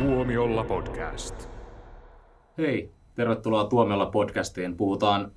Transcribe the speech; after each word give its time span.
Tuomiolla 0.00 0.64
podcast. 0.64 1.48
Hei, 2.58 2.90
tervetuloa 3.14 3.64
Tuomiolla 3.64 4.06
podcastiin. 4.06 4.76
Puhutaan 4.76 5.32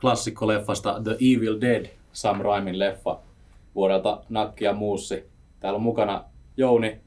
klassikkoleffasta 0.00 1.00
The 1.04 1.10
Evil 1.10 1.60
Dead, 1.60 1.86
Sam 2.12 2.40
Raimin 2.40 2.78
leffa 2.78 3.20
vuodelta 3.74 4.22
Nakki 4.28 4.64
ja 4.64 4.72
Muussi. 4.72 5.24
Täällä 5.60 5.76
on 5.76 5.82
mukana 5.82 6.24
Jouni 6.56 7.00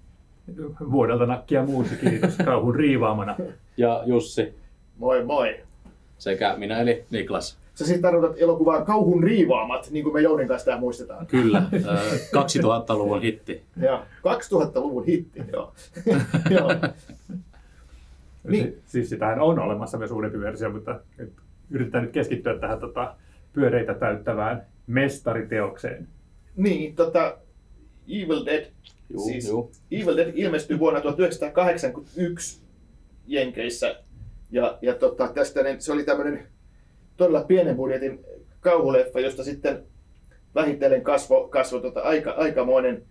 vuodelta 0.91 1.25
nakkia 1.25 1.63
muusi, 1.63 1.95
kiitos, 1.95 2.35
kauhun 2.45 2.75
riivaamana. 2.75 3.35
ja 3.77 4.03
Jussi 4.05 4.53
Moi 4.97 5.23
moi. 5.23 5.59
sekä 6.17 6.55
minä 6.57 6.79
eli 6.79 7.05
Niklas. 7.09 7.59
Sä 7.75 7.85
siis 7.85 8.01
tarkoitat 8.01 8.37
elokuvaa 8.41 8.85
Kauhun 8.85 9.23
riivaamat, 9.23 9.87
niin 9.91 10.03
kuin 10.03 10.13
me 10.13 10.21
Jounin 10.21 10.47
kanssa 10.47 10.65
tää 10.65 10.79
muistetaan. 10.79 11.27
Kyllä, 11.27 11.57
ö, 11.73 11.95
2000-luvun 12.15 13.21
hitti. 13.21 13.61
Ja 13.81 14.05
2000-luvun 14.17 15.05
hitti, 15.05 15.39
joo. 15.53 15.73
joo. 16.59 16.71
Niin. 18.43 18.63
Si- 18.65 18.81
Siis 18.85 19.09
sitähän 19.09 19.39
on 19.39 19.59
olemassa 19.59 19.97
myös 19.97 20.11
uudempi 20.11 20.39
versio, 20.39 20.69
mutta 20.69 20.99
yritetään 21.69 22.03
nyt 22.03 22.13
keskittyä 22.13 22.59
tähän 22.59 22.79
tota, 22.79 23.15
pyöreitä 23.53 23.93
täyttävään 23.93 24.65
mestariteokseen. 24.87 26.07
Niin, 26.55 26.95
tota, 26.95 27.37
Evil 28.09 28.45
Dead, 28.45 28.65
Juu, 29.09 29.25
siis 29.25 29.47
juu. 29.47 29.71
Evil 29.91 30.17
Dead 30.17 30.31
ilmestyi 30.35 30.79
vuonna 30.79 31.01
1981 31.01 32.59
Jenkeissä. 33.27 33.95
Ja, 34.51 34.77
ja 34.81 34.95
tota, 34.95 35.27
tästä 35.27 35.63
niin 35.63 35.81
se 35.81 35.91
oli 35.91 36.03
tämmöinen 36.03 36.47
todella 37.17 37.43
pienen 37.43 37.75
budjetin 37.75 38.25
kauhuleffa, 38.59 39.19
josta 39.19 39.43
sitten 39.43 39.83
vähitellen 40.55 41.01
kasvo, 41.01 41.47
kasvo 41.47 41.79
tota, 41.79 42.01
aika, 42.01 42.31
aikamoinen, 42.31 43.03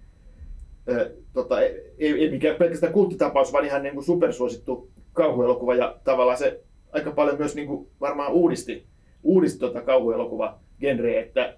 ö, 0.89 1.15
tota, 1.33 1.61
ei, 1.61 1.85
ei 1.99 2.31
mikään 2.31 2.57
pelkästään 2.57 2.93
kulttitapaus, 2.93 3.53
vaan 3.53 3.65
ihan 3.65 3.83
niin 3.83 3.95
kuin 3.95 4.05
supersuosittu 4.05 4.91
kauhuelokuva. 5.12 5.75
Ja 5.75 5.97
tavallaan 6.05 6.39
se 6.39 6.61
aika 6.93 7.11
paljon 7.11 7.39
myös 7.39 7.55
niin 7.55 7.67
kuin 7.67 7.89
varmaan 8.01 8.33
uudisti, 8.33 8.87
uudisti 9.23 9.59
tota 9.59 9.81
kauhuelokuva 9.81 10.59
genreä, 10.81 11.21
että 11.21 11.56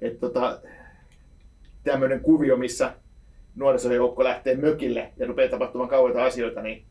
et 0.00 0.20
tota, 0.20 0.60
tämmöinen 1.84 2.20
kuvio, 2.20 2.56
missä 2.56 2.92
nuorisojoukko 3.56 4.24
lähtee 4.24 4.56
mökille 4.56 5.12
ja 5.16 5.26
rupeaa 5.26 5.50
tapahtumaan 5.50 5.90
kauheita 5.90 6.24
asioita, 6.24 6.62
niin 6.62 6.84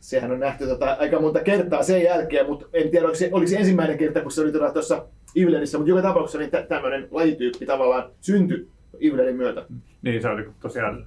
sehän 0.00 0.32
on 0.32 0.40
nähty 0.40 0.66
tota, 0.66 0.96
aika 1.00 1.20
monta 1.20 1.40
kertaa 1.40 1.82
sen 1.82 2.02
jälkeen, 2.02 2.46
mutta 2.46 2.66
en 2.72 2.90
tiedä, 2.90 3.04
oliko 3.04 3.18
se, 3.18 3.28
oliko 3.32 3.48
se 3.48 3.56
ensimmäinen 3.56 3.98
kerta, 3.98 4.20
kun 4.20 4.30
se 4.30 4.40
oli 4.40 4.52
tuossa 4.52 5.06
Evelenissä, 5.36 5.78
mutta 5.78 5.90
joka 5.90 6.02
tapauksessa 6.02 6.38
niin 6.38 6.50
tä- 6.50 6.62
tämmöinen 6.62 7.08
lajityyppi 7.10 7.66
tavallaan 7.66 8.10
syntyi 8.20 8.68
Evelenin 9.00 9.36
myötä. 9.36 9.64
Niin 10.02 10.22
se 10.22 10.28
oli 10.28 10.48
tosiaan, 10.60 11.06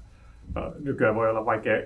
äh, 0.57 0.63
nykyään 0.83 1.15
voi 1.15 1.29
olla 1.29 1.45
vaikea 1.45 1.81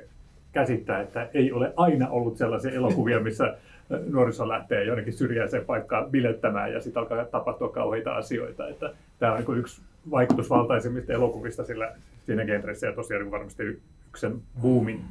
käsittää, 0.52 1.02
että 1.02 1.30
ei 1.34 1.52
ole 1.52 1.74
aina 1.78 2.10
ollut 2.10 2.38
sellaisia 2.38 2.72
elokuvia, 2.72 3.20
missä 3.20 3.46
äh, 3.46 4.00
nuoriso 4.10 4.48
lähtee 4.48 4.84
jonnekin 4.84 5.14
syrjäiseen 5.14 5.66
paikkaan 5.66 6.12
bilettämään 6.12 6.74
ja 6.74 6.82
sitten 6.82 7.02
alkaa 7.02 7.26
tapahtua 7.26 7.70
kauheita 7.70 8.16
asioita. 8.16 8.68
Että 8.68 8.94
tämä 9.20 9.34
on 9.34 9.44
niin 9.48 9.58
yksi 9.58 9.82
vaikutusvaltaisimmista 10.12 11.14
elokuvista 11.14 11.64
sillä, 11.64 11.92
siinä 12.26 12.46
genressä 12.46 12.88
ja 12.88 12.94
tosiaan 12.94 13.24
niin 13.24 13.32
varmasti 13.32 13.64
yksi 13.64 13.82
sen 14.22 14.42
boomin, 14.62 15.02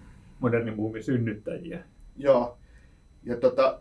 modernin 0.41 0.77
boomin 0.77 1.05
synnyttäjiä. 1.05 1.85
Joo. 2.17 2.59
Ja 3.25 3.37
tota, 3.37 3.81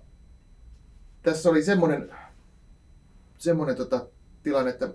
tässä 1.24 1.50
oli 1.50 1.64
semmoinen, 1.64 2.12
semmoinen 3.38 3.76
tota, 3.76 4.08
tilanne, 4.44 4.72
että 4.72 4.94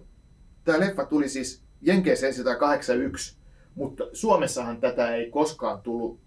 tämä 0.64 0.80
leffa 0.80 1.04
tuli 1.04 1.28
siis 1.28 1.62
Jenkeissä 1.82 2.26
ensin 2.26 2.44
81, 2.58 3.36
mutta 3.74 4.04
Suomessahan 4.12 4.80
tätä 4.80 5.14
ei 5.14 5.30
koskaan 5.30 5.82
tullut 5.82 6.20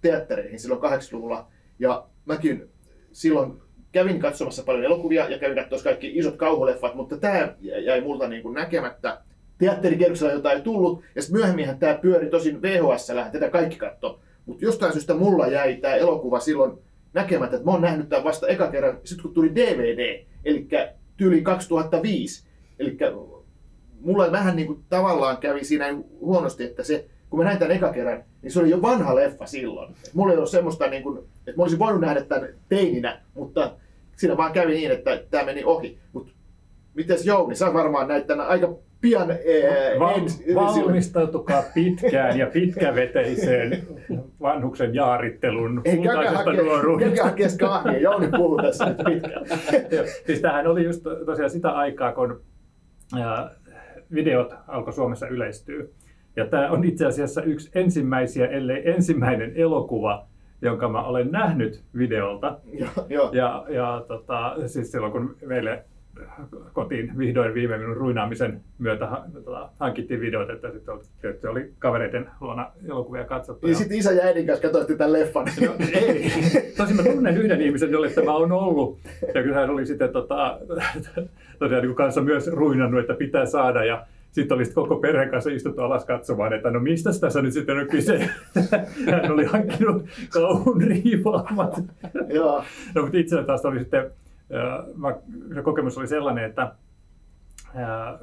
teattereihin 0.00 0.60
silloin 0.60 0.80
80-luvulla. 0.80 1.48
Ja 1.78 2.06
mäkin 2.24 2.70
silloin 3.12 3.62
kävin 3.92 4.20
katsomassa 4.20 4.62
paljon 4.62 4.84
elokuvia 4.84 5.28
ja 5.28 5.38
kävin 5.38 5.56
katsomassa 5.56 5.88
kaikki 5.88 6.18
isot 6.18 6.36
kauhuleffat, 6.36 6.94
mutta 6.94 7.16
tämä 7.16 7.54
jäi 7.60 8.00
multa 8.00 8.28
niin 8.28 8.42
kuin 8.42 8.54
näkemättä. 8.54 9.20
Teatterikierroksella 9.58 10.32
jotain 10.32 10.56
ei 10.56 10.62
tullut, 10.62 11.02
ja 11.14 11.22
sitten 11.22 11.40
myöhemminhän 11.40 11.78
tämä 11.78 11.94
pyöri 11.94 12.30
tosin 12.30 12.62
VHS, 12.62 13.06
tätä 13.32 13.50
kaikki 13.50 13.76
katto. 13.76 14.20
Mutta 14.48 14.64
jostain 14.64 14.92
syystä 14.92 15.14
mulla 15.14 15.46
jäi 15.46 15.76
tämä 15.76 15.94
elokuva 15.94 16.40
silloin 16.40 16.78
näkemättä, 17.14 17.56
että 17.56 17.66
mä 17.66 17.72
oon 17.72 17.82
nähnyt 17.82 18.08
tämän 18.08 18.24
vasta 18.24 18.48
eka 18.48 18.70
kerran, 18.70 18.98
sitten 19.04 19.22
kun 19.22 19.34
tuli 19.34 19.54
DVD, 19.54 20.24
eli 20.44 20.68
tyyli 21.16 21.42
2005. 21.42 22.48
Eli 22.78 22.98
mulla 24.00 24.32
vähän 24.32 24.56
niin 24.56 24.66
kuin 24.66 24.84
tavallaan 24.88 25.36
kävi 25.36 25.64
siinä 25.64 25.98
huonosti, 26.20 26.64
että 26.64 26.82
se, 26.82 27.06
kun 27.30 27.38
mä 27.38 27.44
näin 27.44 27.58
tämän 27.58 27.76
eka 27.76 27.92
kerran, 27.92 28.24
niin 28.42 28.52
se 28.52 28.60
oli 28.60 28.70
jo 28.70 28.82
vanha 28.82 29.14
leffa 29.14 29.46
silloin. 29.46 29.94
Et 30.04 30.14
mulla 30.14 30.32
ei 30.32 30.36
ollut 30.36 30.50
semmoista, 30.50 30.86
niin 30.86 31.02
kuin, 31.02 31.18
että 31.18 31.56
mä 31.56 31.62
olisin 31.62 31.78
voinut 31.78 32.00
nähdä 32.00 32.20
tämän 32.20 32.48
teininä, 32.68 33.20
mutta 33.34 33.76
siinä 34.16 34.36
vaan 34.36 34.52
kävi 34.52 34.74
niin, 34.74 34.90
että 34.90 35.22
tämä 35.30 35.44
meni 35.44 35.64
ohi. 35.64 35.98
Mutta 36.12 36.32
mites 36.94 37.26
Jouni, 37.26 37.54
sä 37.54 37.74
varmaan 37.74 38.08
näit 38.08 38.26
tämän 38.26 38.46
aika 38.46 38.76
pian 39.00 39.30
ee, 39.30 39.98
Va- 39.98 40.12
ens- 40.12 40.54
valmistautukaa 40.54 41.62
pitkään 41.74 42.38
ja 42.38 42.46
pitkäveteiseen 42.46 43.82
vanhuksen 44.40 44.94
jaarittelun 44.94 45.80
Ei 45.84 45.96
kultaisesta 45.96 46.52
nuoruudesta. 46.52 47.08
käykää 47.08 47.24
hakea 47.24 47.48
kahvia, 47.60 47.98
Jouni 48.10 48.28
puhuu 48.36 48.62
tässä 48.62 48.84
nyt 48.88 48.96
pitkään. 49.06 49.44
Siis 50.26 50.40
tämähän 50.40 50.66
oli 50.66 50.84
just 50.84 51.02
tosiaan 51.26 51.50
sitä 51.50 51.70
aikaa, 51.70 52.12
kun 52.12 52.40
videot 54.14 54.54
alkoi 54.68 54.92
Suomessa 54.92 55.28
yleistyä. 55.28 55.84
Ja 56.36 56.46
tämä 56.46 56.70
on 56.70 56.84
itse 56.84 57.06
asiassa 57.06 57.42
yksi 57.42 57.70
ensimmäisiä, 57.74 58.46
ellei 58.46 58.90
ensimmäinen 58.90 59.52
elokuva, 59.56 60.26
jonka 60.62 60.88
mä 60.88 61.02
olen 61.02 61.30
nähnyt 61.32 61.82
videolta. 61.98 62.58
Joo. 63.08 63.30
Ja, 63.32 63.64
ja 63.68 64.04
tota, 64.08 64.54
siis 64.66 64.92
silloin 64.92 65.12
kun 65.12 65.36
meille 65.46 65.84
kotiin 66.72 67.18
vihdoin 67.18 67.54
viime 67.54 67.78
minun 67.78 67.96
ruinaamisen 67.96 68.60
myötä 68.78 69.08
tota, 69.44 69.68
hankittiin 69.78 70.20
videot, 70.20 70.50
että 70.50 70.70
sitten 70.70 70.94
oli, 70.94 71.02
oli 71.48 71.72
kavereiden 71.78 72.30
luona 72.40 72.70
elokuvia 72.88 73.24
katsottu. 73.24 73.66
Niin 73.66 73.72
ja- 73.72 73.78
sitten 73.78 73.98
isä 73.98 74.12
ja 74.12 74.24
äidin 74.24 74.46
kanssa 74.46 74.62
katsoitte 74.62 74.96
tämän 74.96 75.12
leffan. 75.12 75.46
No, 75.66 75.74
ei. 75.94 76.32
Tosin 76.76 76.96
mä 76.96 77.02
tunnen 77.02 77.36
yhden 77.36 77.60
ihmisen, 77.60 77.90
jolle 77.90 78.10
tämä 78.10 78.34
on 78.34 78.52
ollut. 78.52 78.98
Ja 79.34 79.42
kyllä 79.42 79.56
hän 79.56 79.70
oli 79.70 79.86
sitten 79.86 80.08
tota, 80.08 80.58
tosiaan 81.58 81.82
niin 81.82 81.94
kanssa 81.94 82.20
myös 82.20 82.46
ruinannut, 82.46 83.00
että 83.00 83.14
pitää 83.14 83.46
saada. 83.46 83.84
Ja 83.84 84.06
sitten 84.32 84.54
oli 84.54 84.64
sitten 84.64 84.82
koko 84.82 84.96
perheen 84.96 85.30
kanssa 85.30 85.50
istuttu 85.50 85.82
alas 85.82 86.04
katsomaan, 86.04 86.52
että 86.52 86.70
no 86.70 86.80
mistä 86.80 87.10
tässä 87.20 87.42
nyt 87.42 87.52
sitten 87.52 87.78
on 87.78 87.86
kyse. 87.86 88.30
Hän 89.10 89.32
oli 89.32 89.44
hankkinut 89.44 90.04
kauhun 90.30 90.82
riivaamat. 90.82 91.82
Joo. 92.28 92.64
No, 92.94 93.02
mutta 93.02 93.18
itsellä 93.18 93.44
taas 93.44 93.64
oli 93.64 93.78
sitten, 93.78 94.10
mä, 94.94 95.16
se 95.54 95.62
kokemus 95.62 95.98
oli 95.98 96.06
sellainen, 96.06 96.44
että 96.44 96.62
äh, 97.76 98.20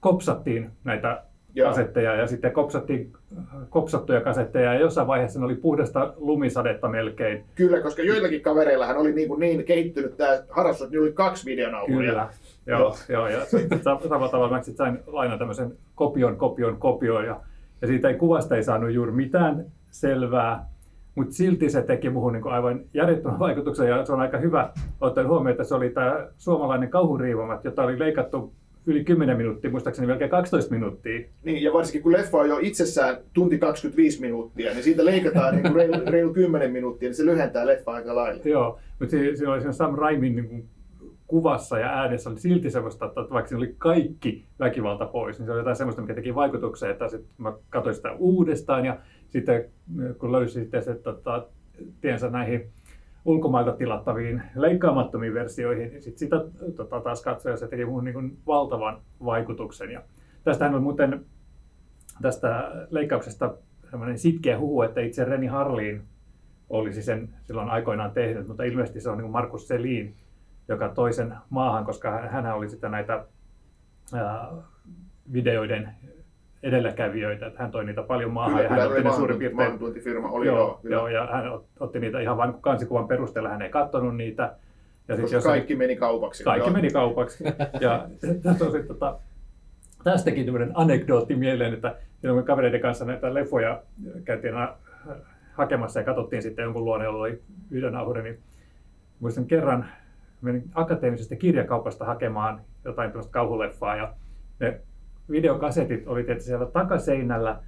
kopsattiin 0.00 0.70
näitä 0.84 1.22
Joo. 1.54 1.68
kasetteja 1.68 2.14
ja 2.14 2.26
sitten 2.26 2.52
kopsattiin 2.52 3.12
kopsattuja 3.70 4.20
kasetteja 4.20 4.74
ja 4.74 4.80
jossain 4.80 5.06
vaiheessa 5.06 5.38
ne 5.38 5.44
oli 5.44 5.54
puhdasta 5.54 6.14
lumisadetta 6.16 6.88
melkein. 6.88 7.44
Kyllä, 7.54 7.80
koska 7.80 8.02
joillakin 8.02 8.40
kavereillahan 8.40 8.96
oli 8.96 9.12
niin, 9.12 9.28
kuin 9.28 9.40
niin 9.40 9.64
kehittynyt 9.64 10.16
tämä 10.16 10.42
harrastus, 10.48 10.84
että 10.84 10.92
niillä 10.92 11.04
oli 11.04 11.12
kaksi 11.12 11.46
videonauhuria. 11.46 12.10
Kyllä. 12.10 12.28
Joo, 12.66 12.80
Joo. 12.80 12.96
joo, 13.08 13.28
ja 13.28 13.46
samalla 13.82 14.28
tavalla 14.28 14.56
mä 14.56 14.62
sain 14.62 14.98
lainaa 15.06 15.38
tämmöisen 15.38 15.72
kopion, 15.94 16.36
kopion, 16.36 16.76
kopion 16.76 17.26
ja, 17.26 17.40
ja 17.82 17.86
siitä 17.86 18.08
ei 18.08 18.14
kuvasta 18.14 18.56
ei 18.56 18.62
saanut 18.62 18.90
juuri 18.90 19.12
mitään 19.12 19.64
selvää, 19.90 20.68
mutta 21.14 21.34
silti 21.34 21.70
se 21.70 21.82
teki 21.82 22.10
muuhun 22.10 22.32
niin 22.32 22.48
aivan 22.48 22.80
järjettömän 22.94 23.38
vaikutuksen 23.46 23.88
ja 23.88 24.04
se 24.04 24.12
on 24.12 24.20
aika 24.20 24.38
hyvä 24.38 24.72
ottaen 25.00 25.28
huomioon, 25.28 25.50
että 25.50 25.64
se 25.64 25.74
oli 25.74 25.90
tämä 25.90 26.28
suomalainen 26.38 26.90
kauhuriivamat, 26.90 27.64
jota 27.64 27.82
oli 27.82 27.98
leikattu 27.98 28.52
yli 28.86 29.04
10 29.04 29.36
minuuttia, 29.36 29.70
muistaakseni 29.70 30.06
melkein 30.06 30.30
12 30.30 30.74
minuuttia. 30.74 31.20
Niin, 31.44 31.62
ja 31.62 31.72
varsinkin 31.72 32.02
kun 32.02 32.12
leffa 32.12 32.38
on 32.38 32.48
jo 32.48 32.58
itsessään 32.60 33.16
tunti 33.32 33.58
25 33.58 34.20
minuuttia, 34.20 34.72
niin 34.72 34.82
siitä 34.82 35.04
leikataan 35.04 35.56
niin 35.56 35.74
reilu, 35.74 35.94
reilu 36.12 36.32
10 36.32 36.72
minuuttia, 36.72 37.08
niin 37.08 37.14
se 37.14 37.26
lyhentää 37.26 37.66
leffaa 37.66 37.94
aika 37.94 38.14
lailla. 38.14 38.42
Joo, 38.44 38.78
mutta 38.98 39.10
siinä, 39.10 39.36
siinä 39.36 39.52
oli 39.52 39.60
siinä 39.60 39.72
Sam 39.72 39.94
Raimin 39.94 40.36
niin 40.36 40.48
kuin 40.48 40.68
kuvassa 41.26 41.78
ja 41.78 41.88
äänessä 41.88 42.30
oli 42.30 42.40
silti 42.40 42.70
semmoista, 42.70 43.06
että 43.06 43.20
vaikka 43.20 43.48
siinä 43.48 43.58
oli 43.58 43.74
kaikki 43.78 44.44
väkivalta 44.60 45.06
pois, 45.06 45.38
niin 45.38 45.46
se 45.46 45.52
oli 45.52 45.60
jotain 45.60 45.76
semmoista, 45.76 46.02
mikä 46.02 46.14
teki 46.14 46.34
vaikutuksen, 46.34 46.90
että 46.90 47.08
sit 47.08 47.26
mä 47.38 47.52
katsoin 47.70 47.96
sitä 47.96 48.12
uudestaan 48.12 48.84
ja 48.84 48.98
sitten 49.30 49.64
kun 50.18 50.32
löysin 50.32 50.62
sitten 50.62 50.84
se 50.84 50.94
tota, 50.94 51.46
tiensä 52.00 52.30
näihin 52.30 52.70
ulkomailta 53.24 53.72
tilattaviin 53.72 54.42
leikkaamattomiin 54.54 55.34
versioihin, 55.34 55.90
niin 55.90 56.02
sit 56.02 56.18
sitä 56.18 56.36
tota, 56.76 57.00
taas 57.00 57.22
katsoin 57.22 57.52
ja 57.52 57.56
se 57.56 57.68
teki 57.68 57.84
muuhun 57.84 58.04
niin 58.04 58.38
valtavan 58.46 59.00
vaikutuksen. 59.24 59.90
Ja 59.90 60.02
tästähän 60.44 60.74
on 60.74 60.82
muuten 60.82 61.24
tästä 62.22 62.70
leikkauksesta 62.90 63.54
semmoinen 63.90 64.18
sitkeä 64.18 64.58
huhu, 64.58 64.82
että 64.82 65.00
itse 65.00 65.24
Reni 65.24 65.46
Harliin 65.46 66.02
olisi 66.70 67.02
sen 67.02 67.28
silloin 67.44 67.70
aikoinaan 67.70 68.10
tehnyt, 68.10 68.48
mutta 68.48 68.62
ilmeisesti 68.62 69.00
se 69.00 69.10
on 69.10 69.18
niin 69.18 69.30
Markus 69.30 69.68
Selin, 69.68 70.14
joka 70.68 70.88
toi 70.88 71.12
sen 71.12 71.34
maahan, 71.50 71.84
koska 71.84 72.10
hän 72.10 72.54
oli 72.54 72.68
sitä 72.68 72.88
näitä 72.88 73.24
ää, 74.14 74.48
videoiden 75.32 75.88
edelläkävijöitä, 76.62 77.46
että 77.46 77.62
hän 77.62 77.70
toi 77.70 77.84
niitä 77.84 78.02
paljon 78.02 78.30
maahan 78.30 78.56
Kyllä, 78.56 78.64
ja 78.64 78.80
hän 78.80 78.88
otti 78.88 79.02
ne 79.02 79.12
suurin 79.12 79.38
piirtein 79.38 79.56
maahantuontifirma, 79.56 80.30
oli 80.30 80.46
joo, 80.46 80.80
joo, 80.82 80.90
joo, 80.90 81.08
ja 81.08 81.26
hän 81.32 81.44
ot- 81.44 81.64
otti 81.80 82.00
niitä 82.00 82.20
ihan 82.20 82.36
vain 82.36 82.54
kansikuvan 82.60 83.08
perusteella, 83.08 83.48
hän 83.48 83.62
ei 83.62 83.70
katsonut 83.70 84.16
niitä. 84.16 84.56
Ja 85.08 85.16
sit 85.16 85.30
jos 85.30 85.44
kaikki 85.44 85.76
meni 85.76 85.96
kaupaksi. 85.96 86.44
kaikki 86.44 86.68
joo. 86.68 86.76
meni 86.76 86.90
kaupaksi. 86.90 87.44
Ja 87.80 88.08
tästä 88.42 88.64
on 88.64 88.72
sit, 88.72 88.86
tota, 88.86 89.18
tästäkin 90.04 90.44
tämmöinen 90.44 90.72
anekdootti 90.74 91.36
mieleen, 91.36 91.74
että 91.74 91.96
silloin 92.20 92.38
kun 92.38 92.46
kavereiden 92.46 92.80
kanssa 92.80 93.04
näitä 93.04 93.34
leffoja 93.34 93.82
käytiin 94.24 94.54
hakemassa 95.52 96.00
ja 96.00 96.04
katsottiin 96.04 96.42
sitten 96.42 96.62
jonkun 96.62 96.84
luonne, 96.84 97.04
jolla 97.04 97.18
oli 97.18 97.42
videonauhure, 97.72 98.22
niin 98.22 98.38
muistan 99.20 99.46
kerran 99.46 99.86
menin 100.40 100.64
akateemisesta 100.74 101.36
kirjakaupasta 101.36 102.04
hakemaan 102.04 102.60
jotain 102.84 103.10
tämmöistä 103.10 103.32
kauhuleffaa 103.32 103.96
ja 103.96 104.14
ne 104.60 104.80
videokasetit 105.30 106.08
oli 106.08 106.24
tietysti 106.24 106.48
siellä 106.48 106.66
takaseinällä 106.66 107.62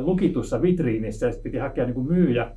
lukitussa 0.00 0.62
vitriinissä 0.62 1.26
ja 1.26 1.32
sitten 1.32 1.50
piti 1.50 1.58
hakea 1.58 1.84
niin 1.84 1.94
kuin 1.94 2.06
myyjä 2.06 2.50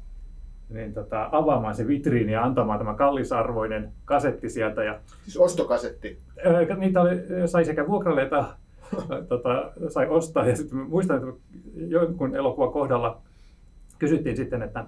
niin 0.70 0.94
tota, 0.94 1.30
avaamaan 1.32 1.76
se 1.76 1.88
vitriini 1.88 2.32
ja 2.32 2.44
antamaan 2.44 2.80
tämä 2.80 2.94
kallisarvoinen 2.94 3.92
kasetti 4.06 4.50
sieltä. 4.50 4.84
Ja, 4.84 5.00
Siis 5.24 5.38
ostokasetti. 5.38 6.20
ää, 6.46 6.76
niitä 6.76 7.02
oli, 7.02 7.16
sai 7.46 7.66
sekä 7.66 7.88
vuokralle 7.88 8.22
että 8.22 8.46
tota, 9.30 9.72
sai 9.88 10.08
ostaa. 10.08 10.48
Ja 10.48 10.56
sitten 10.56 10.78
muistan, 10.78 11.18
että 11.18 11.42
jonkun 11.76 12.36
elokuvan 12.36 12.72
kohdalla 12.72 13.22
kysyttiin 14.00 14.38
sitten, 14.38 14.62
että, 14.62 14.86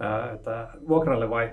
ää, 0.00 0.32
että 0.32 0.68
vuokralle 0.88 1.30
vai 1.30 1.50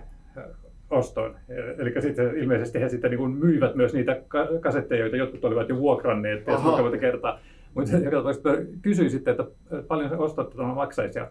ostoon. 0.93 1.35
Eli 1.77 2.01
sitten 2.01 2.37
ilmeisesti 2.37 2.79
he 2.79 2.89
sitten 2.89 3.11
niin 3.11 3.31
myivät 3.31 3.75
myös 3.75 3.93
niitä 3.93 4.21
ka- 4.27 4.47
kasetteja, 4.59 5.01
joita 5.01 5.17
jotkut 5.17 5.45
olivat 5.45 5.69
jo 5.69 5.77
vuokranneet, 5.77 6.43
kuinka 6.43 6.81
monta 6.81 6.97
kertaa. 6.97 7.39
Mutta 7.73 7.97
joka 7.97 8.17
tapauksessa 8.17 8.49
kysyin 8.81 9.09
sitten, 9.09 9.31
että 9.31 9.45
paljon 9.87 10.09
se 10.09 10.15
ostottuna 10.15 10.73
maksaisi. 10.73 11.19
Ja 11.19 11.27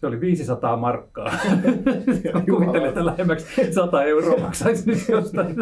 se 0.00 0.06
oli 0.06 0.20
500 0.20 0.76
markkaa. 0.76 1.32
Kuvittelin, 2.50 2.88
että 2.88 3.06
lähemmäksi 3.06 3.72
100 3.72 4.04
euroa 4.04 4.38
maksaisi 4.38 4.90
nyt 4.90 5.08
jostain. 5.08 5.56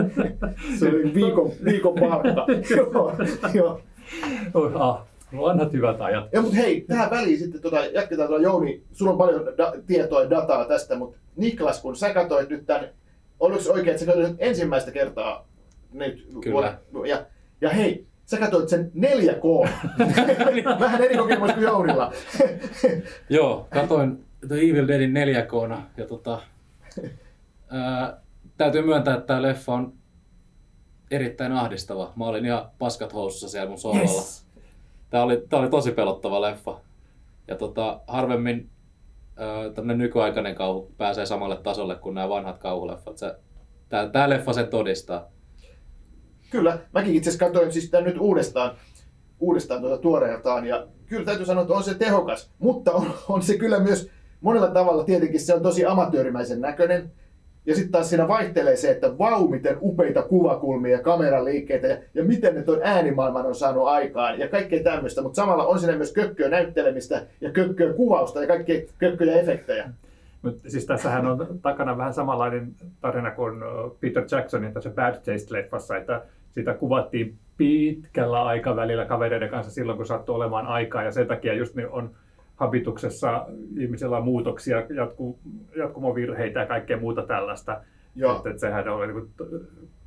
Se 0.78 0.88
oli 0.88 1.14
viikon, 1.14 1.50
viikon 1.64 1.94
palkka. 2.00 2.46
joo, 2.76 3.16
joo. 3.54 3.80
Oh, 4.54 4.82
ah, 4.82 5.06
vanhat 5.40 5.72
hyvät 5.72 6.00
ajat. 6.00 6.28
Ja 6.32 6.42
mutta 6.42 6.56
hei, 6.56 6.80
tähän 6.80 7.10
väliin 7.10 7.38
sitten 7.38 7.60
tota, 7.60 7.84
jatketaan 7.84 8.28
tuolla 8.28 8.42
Jouni, 8.42 8.82
sulla 8.92 9.12
on 9.12 9.18
paljon 9.18 9.40
da- 9.40 9.82
tietoa 9.86 10.22
ja 10.22 10.30
dataa 10.30 10.64
tästä, 10.64 10.96
mutta 10.96 11.18
Niklas, 11.36 11.82
kun 11.82 11.96
sä 11.96 12.14
katsoit 12.14 12.48
nyt 12.48 12.66
tämän, 12.66 12.88
oliko 13.40 13.60
se 13.60 13.70
oikein, 13.70 13.88
että 13.94 14.00
sä 14.06 14.12
katsoit 14.12 14.36
ensimmäistä 14.38 14.90
kertaa 14.90 15.48
nyt 15.92 16.26
Kyllä. 16.40 16.78
vuonna- 16.92 17.08
ja, 17.08 17.26
ja 17.60 17.70
hei, 17.70 18.06
sä 18.26 18.38
katsoit 18.38 18.68
sen 18.68 18.92
4K. 18.94 19.68
Vähän 20.80 21.02
eri 21.02 21.16
kokemus 21.16 21.52
kuin 21.52 21.62
Jounilla. 21.64 22.12
Joo, 23.28 23.66
katoin 23.70 24.24
The 24.48 24.54
Evil 24.54 24.88
Deadin 24.88 25.14
4 25.14 25.42
k 25.42 25.52
ja 25.96 26.06
tota, 26.06 26.40
ää, 27.70 28.20
täytyy 28.56 28.82
myöntää, 28.82 29.14
että 29.14 29.26
tämä 29.26 29.42
leffa 29.42 29.72
on 29.72 29.92
erittäin 31.10 31.52
ahdistava. 31.52 32.12
Mä 32.16 32.24
olin 32.24 32.44
ihan 32.44 32.70
paskat 32.78 33.12
housussa 33.14 33.48
siellä 33.48 33.68
mun 33.68 33.78
sohvalla. 33.78 34.10
Yes. 34.10 34.46
Tää 35.10 35.22
oli, 35.22 35.44
tää 35.48 35.60
oli 35.60 35.68
tosi 35.70 35.90
pelottava 35.92 36.40
leffa. 36.40 36.80
Ja 37.48 37.56
tota, 37.56 38.00
harvemmin 38.06 38.70
ää, 39.36 39.70
tämmönen 39.70 39.98
nykyaikainen 39.98 40.54
kauhu 40.54 40.94
pääsee 40.98 41.26
samalle 41.26 41.56
tasolle 41.56 41.96
kuin 41.96 42.14
nämä 42.14 42.28
vanhat 42.28 42.58
kauhuleffat. 42.58 43.18
Se, 43.18 43.36
tää 44.12 44.30
leffa 44.30 44.52
sen 44.52 44.68
todistaa. 44.68 45.28
Kyllä, 46.50 46.78
mäkin 46.92 47.14
itse 47.14 47.30
asiassa 47.30 47.46
katsoin 47.46 47.72
siis 47.72 47.90
tämän 47.90 48.04
nyt 48.04 48.18
uudestaan, 48.18 48.76
uudestaan 49.40 49.80
tuota 49.80 50.02
tuoreeltaan 50.02 50.66
ja 50.66 50.86
kyllä 51.06 51.24
täytyy 51.24 51.46
sanoa, 51.46 51.62
että 51.62 51.74
on 51.74 51.84
se 51.84 51.94
tehokas, 51.94 52.50
mutta 52.58 52.92
on, 52.92 53.10
on 53.28 53.42
se 53.42 53.58
kyllä 53.58 53.78
myös 53.78 54.10
monella 54.40 54.70
tavalla 54.70 55.04
tietenkin 55.04 55.40
se 55.40 55.54
on 55.54 55.62
tosi 55.62 55.84
amatöörimäisen 55.84 56.60
näköinen. 56.60 57.12
Ja 57.66 57.74
sitten 57.74 57.92
taas 57.92 58.10
siinä 58.10 58.28
vaihtelee 58.28 58.76
se, 58.76 58.90
että 58.90 59.18
vau, 59.18 59.48
miten 59.48 59.76
upeita 59.80 60.22
kuvakulmia 60.22 60.96
ja 60.96 61.02
kameraliikkeitä 61.02 61.86
ja, 61.86 61.96
ja 62.14 62.24
miten 62.24 62.54
ne 62.54 62.62
tuon 62.62 62.80
äänimaailman 62.82 63.46
on 63.46 63.54
saanut 63.54 63.86
aikaan 63.86 64.38
ja 64.38 64.48
kaikkea 64.48 64.82
tämmöistä. 64.82 65.22
Mutta 65.22 65.36
samalla 65.36 65.66
on 65.66 65.78
siinä 65.78 65.96
myös 65.96 66.12
kökköä 66.12 66.48
näyttelemistä 66.48 67.26
ja 67.40 67.50
kökköä 67.50 67.92
kuvausta 67.92 68.40
ja 68.40 68.46
kaikkea 68.46 68.82
kökköjä 68.98 69.40
efektejä. 69.40 69.90
Mut 70.42 70.60
siis 70.66 70.86
tässähän 70.86 71.26
on 71.26 71.46
takana 71.62 71.98
vähän 71.98 72.14
samanlainen 72.14 72.72
tarina 73.00 73.30
kuin 73.30 73.60
Peter 74.00 74.24
Jacksonin 74.30 74.72
tässä 74.72 74.90
Bad 74.90 75.14
Taste-leffassa, 75.14 75.96
että 75.96 76.22
sitä 76.50 76.74
kuvattiin 76.74 77.34
pitkällä 77.56 78.42
aikavälillä 78.42 79.04
kavereiden 79.04 79.50
kanssa 79.50 79.72
silloin, 79.72 79.96
kun 79.96 80.06
sattui 80.06 80.34
olemaan 80.34 80.66
aikaa, 80.66 81.02
ja 81.02 81.12
sen 81.12 81.26
takia 81.26 81.54
just 81.54 81.74
niin 81.74 81.88
on 81.88 82.10
habituksessa 82.56 83.46
ihmisellä 83.78 84.16
on 84.16 84.24
muutoksia, 84.24 84.86
jatku, 84.94 85.38
jatkumovirheitä 85.76 86.60
ja 86.60 86.66
kaikkea 86.66 87.00
muuta 87.00 87.22
tällaista. 87.22 87.80
Joo. 88.16 88.36
Että, 88.36 88.50
että 88.50 88.60
sehän 88.60 88.88
on 88.88 89.08
niin 89.08 89.30
to, 89.36 89.46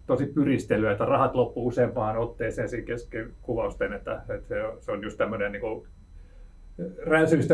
tosi 0.08 0.26
pyristelyä, 0.26 0.92
että 0.92 1.06
rahat 1.06 1.36
loppuu 1.36 1.68
useampaan 1.68 2.18
otteeseen 2.18 2.70
siinä 2.70 2.86
kesken 2.86 3.34
kuvausten, 3.42 3.94
että, 3.94 4.22
että 4.30 4.48
se, 4.48 4.64
on, 4.64 4.78
se 4.82 4.92
on 4.92 5.04
just 5.04 5.18
tämmöinen 5.18 5.52
niin 5.52 5.62
kuin 5.62 5.88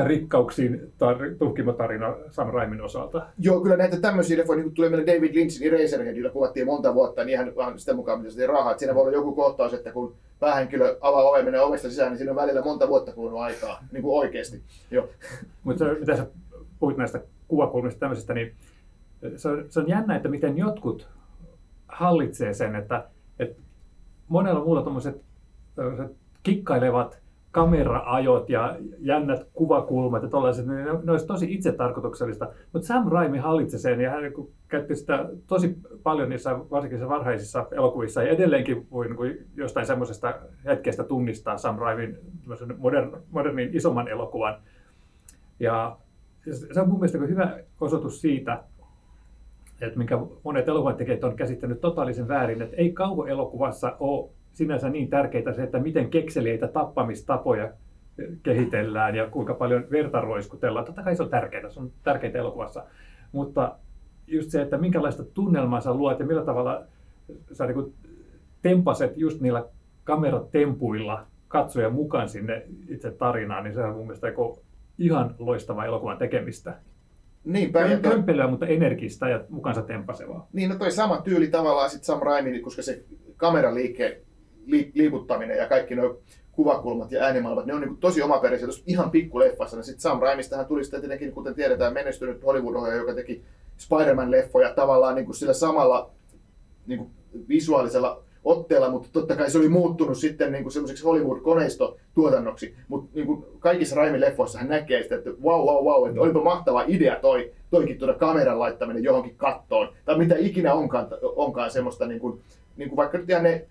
rikkauksiin 0.08 0.82
tar- 0.82 1.38
tuhkimotarina 1.40 2.16
Sam 2.30 2.50
Raimin 2.50 2.82
osalta. 2.82 3.26
Joo, 3.40 3.62
kyllä 3.62 3.78
näitä 3.78 4.00
tämmöisiä 4.02 4.38
leffoja, 4.38 4.56
niin 4.56 4.64
kuin 4.64 4.74
tulee 4.74 4.90
meille 4.90 5.16
David 5.16 5.36
Lynchin 5.36 5.74
Eraserheadillä 5.74 6.30
kuvattiin 6.30 6.66
monta 6.66 6.94
vuotta, 6.94 7.24
niin 7.24 7.40
ihan 7.40 7.80
sitä 7.80 7.94
mukaan, 7.94 8.20
mitä 8.20 8.34
se 8.34 8.48
rahaa. 8.48 8.72
Että 8.72 8.80
siinä 8.80 8.96
voi 8.96 9.02
olla 9.02 9.12
joku 9.12 9.36
kohtaus, 9.36 9.74
että 9.74 9.92
kun 9.92 10.16
päähenkilö 10.44 10.98
avaa 11.02 11.24
oven, 11.24 11.46
menee 11.46 11.62
ovesta 11.62 11.90
sisään, 11.90 12.12
niin 12.12 12.18
siinä 12.18 12.32
on 12.32 12.36
välillä 12.36 12.62
monta 12.62 12.88
vuotta 12.88 13.14
kulunut 13.14 13.40
aikaa, 13.40 13.84
niin 13.92 14.04
kuin 14.04 14.18
oikeasti. 14.20 14.64
Joo. 14.92 15.10
Mutta 15.64 15.86
mitä 15.86 16.18
sä 16.18 16.28
puhuit 16.80 16.98
näistä 16.98 17.22
kuvakulmista 17.48 18.00
tämmöisestä, 18.00 18.34
niin 18.34 18.56
se 19.36 19.50
on, 19.50 19.66
se 19.70 19.80
on 19.80 19.90
jännä, 19.90 20.16
että 20.16 20.30
miten 20.30 20.58
jotkut 20.58 21.08
hallitsee 21.88 22.54
sen, 22.54 22.76
että, 22.76 23.08
että 23.40 23.62
monella 24.28 24.64
muulla 24.64 24.84
tämmöiset 24.84 25.22
kikkailevat 26.44 27.23
kameraajot 27.54 28.50
ja 28.50 28.78
jännät 29.00 29.48
kuvakulmat 29.54 30.24
ja 30.24 30.30
tollaiset, 30.30 30.68
niin 30.68 30.86
ne, 30.86 30.92
ne 31.04 31.12
olisi 31.12 31.28
tosi 31.28 31.54
itsetarkoituksellista. 31.54 32.50
Mutta 32.74 32.88
Sam 32.88 33.12
Raimi 33.12 33.38
hallitsi 33.38 33.80
sen 33.80 34.02
ja 34.02 34.10
hän 34.10 34.24
niin 34.24 34.54
käytti 34.68 34.96
sitä 34.96 35.30
tosi 35.48 35.78
paljon 36.04 36.30
niissä 36.30 36.60
varsinkin 36.72 37.10
varhaisissa 37.10 37.66
elokuvissa 37.72 38.24
ja 38.24 38.30
edelleenkin 38.30 38.88
voi 38.92 39.08
niin 39.10 39.48
jostain 39.56 39.86
semmoisesta 39.86 40.34
hetkestä 40.66 41.04
tunnistaa 41.04 41.58
Sam 41.58 41.78
Raimin 41.78 42.18
modern, 42.78 43.18
modernin 43.32 43.70
isomman 43.74 44.08
elokuvan. 44.08 44.56
Ja 45.60 45.98
se 46.74 46.82
on 46.82 46.90
mun 46.90 47.00
mielestä 47.00 47.18
hyvä 47.18 47.60
osoitus 47.82 48.22
siitä, 48.22 48.64
että 49.82 49.98
minkä 49.98 50.20
monet 50.44 50.68
elokuvatekijät 50.68 51.24
on 51.24 51.36
käsittänyt 51.36 51.82
totaalisen 51.82 52.28
väärin, 52.28 52.62
että 52.62 52.78
ei 52.78 52.92
kauhuelokuvassa 52.92 53.96
ole 54.00 54.30
sinänsä 54.54 54.90
niin 54.90 55.10
tärkeää 55.10 55.54
se, 55.54 55.64
että 55.64 55.80
miten 55.80 56.10
kekseliäitä 56.10 56.68
tappamistapoja 56.68 57.72
kehitellään 58.44 59.16
ja 59.16 59.30
kuinka 59.30 59.54
paljon 59.54 59.86
verta 59.92 60.22
roiskutellaan. 60.22 60.86
Totta 60.86 61.04
kai 61.04 61.16
se 61.16 61.24
on 61.24 61.30
tärkeää, 61.30 61.70
se 61.70 61.80
on 61.80 61.92
tärkeintä 62.04 62.40
elokuvassa. 62.40 62.84
Mutta 63.32 63.76
just 64.28 64.50
se, 64.50 64.62
että 64.62 64.78
minkälaista 64.78 65.24
tunnelmaa 65.24 65.82
sä 65.82 65.94
luot 65.94 66.20
ja 66.20 66.26
millä 66.26 66.46
tavalla 66.46 66.84
sä 67.52 67.66
niin 67.66 67.94
tempaset 68.62 69.18
just 69.18 69.42
niillä 69.42 69.66
kameratempuilla 70.04 71.26
katsoja 71.48 71.90
mukaan 71.90 72.30
sinne 72.30 72.66
itse 72.90 73.12
tarinaan, 73.12 73.64
niin 73.64 73.74
se 73.74 73.84
on 73.84 73.96
mun 73.96 74.08
mielestä 74.08 74.28
ihan 74.98 75.36
loistava 75.40 75.86
elokuvan 75.86 76.18
tekemistä. 76.18 76.78
Niinpä. 77.44 77.80
toi- 77.88 78.12
Kömpelyä, 78.12 78.48
mutta 78.48 78.68
energistä 78.68 79.30
ja 79.30 79.44
mukansa 79.50 79.82
tempasevaa. 79.82 80.48
Niin, 80.54 80.70
no 80.70 80.76
toi 80.76 80.92
sama 80.92 81.22
tyyli 81.22 81.48
tavallaan 81.48 81.90
sitten 81.90 82.06
Sam 82.06 82.22
Raimi, 82.22 82.60
koska 82.60 82.82
se 82.82 83.04
kameraliike, 83.38 84.22
li, 84.66 84.92
liikuttaminen 84.94 85.58
ja 85.58 85.68
kaikki 85.68 85.96
nuo 85.96 86.20
kuvakulmat 86.52 87.12
ja 87.12 87.24
äänimaailmat, 87.24 87.66
ne 87.66 87.74
on 87.74 87.82
niin 87.82 87.98
tosi 87.98 88.22
omaperäisiä 88.22 88.68
tuossa 88.68 88.84
ihan 88.88 89.12
pikkuleffassa. 89.12 89.84
Sitten 89.84 90.02
Sam 90.02 90.20
Raimistahan 90.20 90.66
tuli 90.66 90.84
sitten 90.84 91.02
tietenkin, 91.02 91.32
kuten 91.32 91.56
tiedetään, 91.56 91.94
menestynyt 91.94 92.44
Hollywood-ohjaaja, 92.44 93.00
joka 93.00 93.14
teki 93.14 93.44
Spider-Man-leffoja 93.78 94.74
tavallaan 94.76 95.16
niin 95.16 95.26
kuin 95.26 95.36
sillä 95.36 95.54
samalla 95.54 96.10
niin 96.88 97.00
kuin 97.00 97.12
visuaalisella 97.50 98.24
otteella, 98.44 98.90
mutta 98.90 99.10
totta 99.14 99.36
kai 99.36 99.52
se 99.52 99.58
oli 99.58 99.70
muuttunut 99.70 100.18
sitten 100.18 100.52
niin 100.52 100.64
kuin 100.64 100.74
semmoiseksi 100.74 101.04
Hollywood-koneistotuotannoksi. 101.04 102.76
Mutta 102.88 103.12
niin 103.16 103.28
kuin 103.28 103.46
kaikissa 103.60 103.96
Raimin 103.96 104.22
leffoissa 104.22 104.60
hän 104.60 104.70
näkee 104.70 105.04
sitä, 105.04 105.16
että 105.16 105.30
wow, 105.30 105.66
wow, 105.66 105.86
wow, 105.86 106.10
että 106.10 106.22
olipa 106.22 106.44
mahtava 106.44 106.84
idea 106.88 107.16
toi, 107.16 107.52
toikin 107.72 107.98
tuoda 107.98 108.14
kameran 108.14 108.60
laittaminen 108.60 109.04
johonkin 109.04 109.36
kattoon. 109.38 109.90
Tai 110.06 110.18
mitä 110.18 110.36
ikinä 110.38 110.74
onkaan, 110.74 111.08
onkaan 111.22 111.72
semmoista, 111.72 112.08
niin 112.08 112.20
kuin, 112.20 112.42
niin 112.78 112.90
kuin 112.90 112.98
vaikka 112.98 113.18
nyt 113.18 113.30
ihan 113.30 113.44
ne 113.44 113.66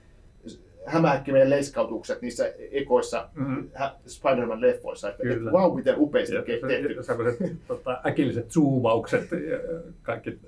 hämähäkkimien 0.86 1.50
leiskautukset 1.50 2.22
niissä 2.22 2.52
ekoissa 2.70 3.28
Mhm. 3.34 3.60
hä- 3.74 3.94
Spider-Man-leffoissa. 4.06 5.08
Että, 5.10 5.22
että 5.22 5.34
Kyllä. 5.34 5.50
wow, 5.52 5.76
miten 5.76 5.94
upeasti 5.98 6.34
Ja 6.34 6.42
tehty. 6.42 6.94
se- 6.94 7.02
semmoiset 7.02 7.52
tota, 7.68 8.00
äkilliset 8.06 8.50
zoomaukset 8.50 9.30
ja 9.30 9.58
kaikki 10.02 10.38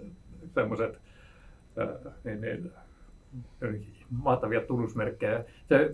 semmoiset 0.54 0.98
äh, 1.78 1.88
niin, 2.24 2.40
niin, 2.40 2.72
mahtavia 4.10 4.60
tunnusmerkkejä. 4.60 5.44
Se 5.68 5.90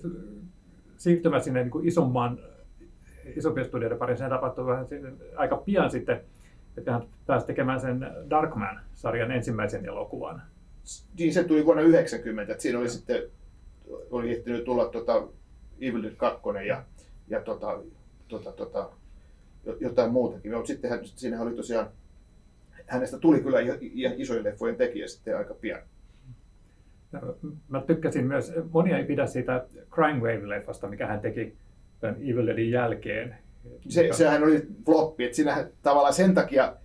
siirtymä 0.97 1.41
sinne 1.41 1.63
niin 1.63 1.71
kuin 1.71 1.89
isomman 1.89 2.39
isompien 3.37 3.67
studioiden 3.67 3.99
pariin. 3.99 4.19
Se 4.19 4.29
tapahtui 4.29 4.67
vähän 4.67 4.87
aika 5.37 5.57
pian 5.57 5.91
sitten, 5.91 6.21
että 6.77 6.93
hän 6.93 7.03
pääsi 7.27 7.47
tekemään 7.47 7.81
sen 7.81 8.07
Darkman-sarjan 8.31 9.31
ensimmäisen 9.31 9.87
elokuvan. 9.87 10.43
Niin 11.19 11.35
se 11.35 11.45
tuli 11.45 11.67
vuonna 11.67 11.83
90, 11.83 12.53
että 12.53 12.63
siinä 12.63 12.79
oli 12.79 12.89
sitten 12.89 13.23
oli 14.11 14.31
ehtinyt 14.31 14.65
tulla 14.65 14.89
tota 14.89 15.29
Evil 15.81 16.03
Dead 16.03 16.15
2 16.15 16.43
ja, 16.67 16.85
ja 17.29 17.41
tota, 17.41 17.83
tota, 18.29 18.53
tota, 18.53 18.91
jotain 19.81 20.13
muutakin. 20.13 20.53
Mutta 20.55 20.67
sitten 20.67 20.91
hän, 20.91 21.01
siinä 21.05 21.43
oli 21.43 21.57
tosiaan, 21.57 21.89
hänestä 22.87 23.19
tuli 23.19 23.41
kyllä 23.41 23.59
isojen 24.17 24.45
leffojen 24.45 24.77
tekijä 24.77 25.09
sitten 25.09 25.39
aika 25.39 25.55
pian. 25.55 25.83
Mä 27.69 27.83
tykkäsin 27.87 28.27
myös, 28.27 28.53
monia 28.73 28.99
ei 28.99 29.05
pidä 29.05 29.27
siitä 29.27 29.67
Crime 29.91 30.21
Wave-leffasta, 30.21 30.89
mikä 30.89 31.07
hän 31.07 31.21
teki 31.21 31.57
tämän 32.01 32.17
Evil 32.17 32.47
Deadin 32.47 32.71
jälkeen. 32.71 33.37
Se, 33.89 34.09
sehän 34.13 34.43
oli 34.43 34.67
floppi, 34.85 35.25
että 35.25 35.37
siinä 35.37 35.69
tavallaan 35.83 36.15
sen 36.15 36.35
takia 36.35 36.77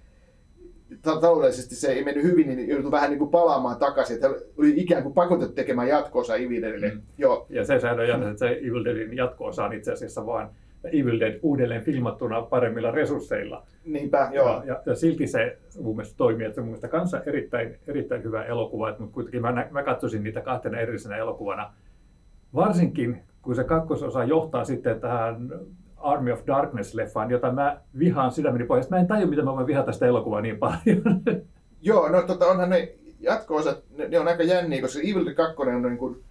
taloudellisesti 1.01 1.75
se 1.75 1.91
ei 1.91 2.03
mennyt 2.03 2.23
hyvin, 2.23 2.47
niin 2.47 2.69
joutui 2.69 2.91
vähän 2.91 3.09
niin 3.09 3.19
kuin 3.19 3.31
palaamaan 3.31 3.77
takaisin. 3.77 4.15
Että 4.15 4.27
oli 4.57 4.73
ikään 4.75 5.03
kuin 5.03 5.13
pakotettu 5.13 5.55
tekemään 5.55 5.87
jatko-osa 5.87 6.35
Evil 6.35 6.61
Deadille. 6.61 6.89
Mm. 6.89 7.01
Joo. 7.17 7.45
Ja 7.49 7.65
se 7.65 7.73
on 7.73 8.07
jännä, 8.07 8.29
että 8.29 8.39
se 8.39 8.59
Evil 8.63 8.85
Deadin 8.85 9.15
jatko-osa 9.17 9.65
on 9.65 9.73
itse 9.73 9.91
asiassa 9.91 10.25
vaan 10.25 10.49
Evil 10.83 11.19
Dead 11.19 11.39
uudelleen 11.41 11.83
filmattuna 11.83 12.41
paremmilla 12.41 12.91
resursseilla. 12.91 13.63
Niinpä, 13.85 14.29
joo. 14.33 14.47
Ja, 14.47 14.63
ja, 14.65 14.81
ja 14.85 14.95
silti 14.95 15.27
se 15.27 15.57
mun 15.81 15.95
mielestä 15.95 16.17
toimii, 16.17 16.45
että 16.45 16.55
se 16.55 16.61
mun 16.61 16.67
mielestä 16.67 16.87
kanssa 16.87 17.21
erittäin, 17.25 17.77
erittäin 17.87 18.23
hyvä 18.23 18.43
elokuva, 18.43 18.95
mutta 18.99 19.13
kuitenkin 19.13 19.41
mä, 19.41 19.67
mä 19.71 19.83
katsoisin 19.83 20.23
niitä 20.23 20.41
kahtena 20.41 20.79
erillisenä 20.79 21.17
elokuvana. 21.17 21.73
Varsinkin, 22.55 23.21
kun 23.41 23.55
se 23.55 23.63
kakkososa 23.63 24.23
johtaa 24.23 24.65
sitten 24.65 24.99
tähän 24.99 25.49
Army 26.05 26.31
of 26.31 26.39
Darkness-leffaan, 26.47 27.31
jota 27.31 27.51
mä 27.51 27.81
vihaan 27.99 28.31
sydämeni 28.31 28.65
pohjasta. 28.65 28.95
Mä 28.95 29.01
en 29.01 29.07
tajua, 29.07 29.29
miten 29.29 29.45
mä 29.45 29.55
voin 29.55 29.67
vihata 29.67 29.91
sitä 29.91 30.05
elokuvaa 30.05 30.41
niin 30.41 30.59
paljon. 30.59 31.21
Joo, 31.81 32.09
no 32.09 32.21
tota, 32.21 32.45
onhan 32.45 32.69
ne 32.69 32.95
jatko-osat, 33.19 33.83
ne, 33.97 34.07
ne 34.07 34.19
on 34.19 34.27
aika 34.27 34.43
jänniä, 34.43 34.81
koska 34.81 34.99
Evil 34.99 35.25
Dead 35.25 35.35
2 35.35 35.55
on 35.61 35.81
niin 35.81 35.97
kuin, 35.97 36.23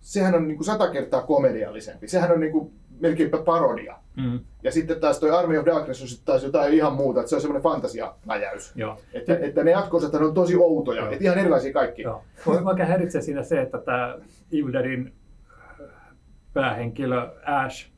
sehän 0.00 0.34
on 0.34 0.48
niin 0.48 0.56
kuin 0.56 0.66
sata 0.66 0.90
kertaa 0.90 1.22
komediallisempi. 1.22 2.08
Sehän 2.08 2.32
on 2.32 2.40
niin 2.40 2.52
kuin 2.52 2.72
melkeinpä 3.00 3.38
parodia. 3.38 3.96
Mm. 4.16 4.40
Ja 4.62 4.72
sitten 4.72 5.00
taas 5.00 5.20
toi 5.20 5.30
Army 5.30 5.58
of 5.58 5.66
Darkness 5.66 6.02
on 6.02 6.08
sitten 6.08 6.26
taas 6.26 6.42
jotain 6.42 6.74
ihan 6.74 6.92
muuta, 6.92 7.20
että 7.20 7.30
se 7.30 7.34
on 7.34 7.40
semmoinen 7.40 7.62
fantasialäjäys. 7.62 8.72
Joo. 8.76 8.98
Että, 9.12 9.38
että 9.40 9.64
ne 9.64 9.70
jatko 9.70 10.00
on 10.20 10.34
tosi 10.34 10.56
outoja, 10.56 11.02
Joo. 11.02 11.12
että 11.12 11.24
ihan 11.24 11.38
erilaisia 11.38 11.72
kaikki. 11.72 12.02
Joo. 12.02 12.24
Mua 12.46 12.84
häiritsee 12.84 13.22
siinä 13.22 13.42
se, 13.42 13.60
että 13.60 13.78
tämä 13.78 14.18
Evil 14.52 14.72
Deadin 14.72 15.12
päähenkilö 16.52 17.30
Ash, 17.44 17.90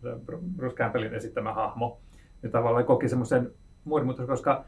Bruce 0.57 0.76
Campbellin 0.76 1.14
esittämä 1.14 1.54
hahmo, 1.54 2.00
niin 2.42 2.52
tavallaan 2.52 2.85
koki 2.85 3.09
semmoisen 3.09 3.50
muodonmuutos, 3.85 4.26
koska 4.26 4.64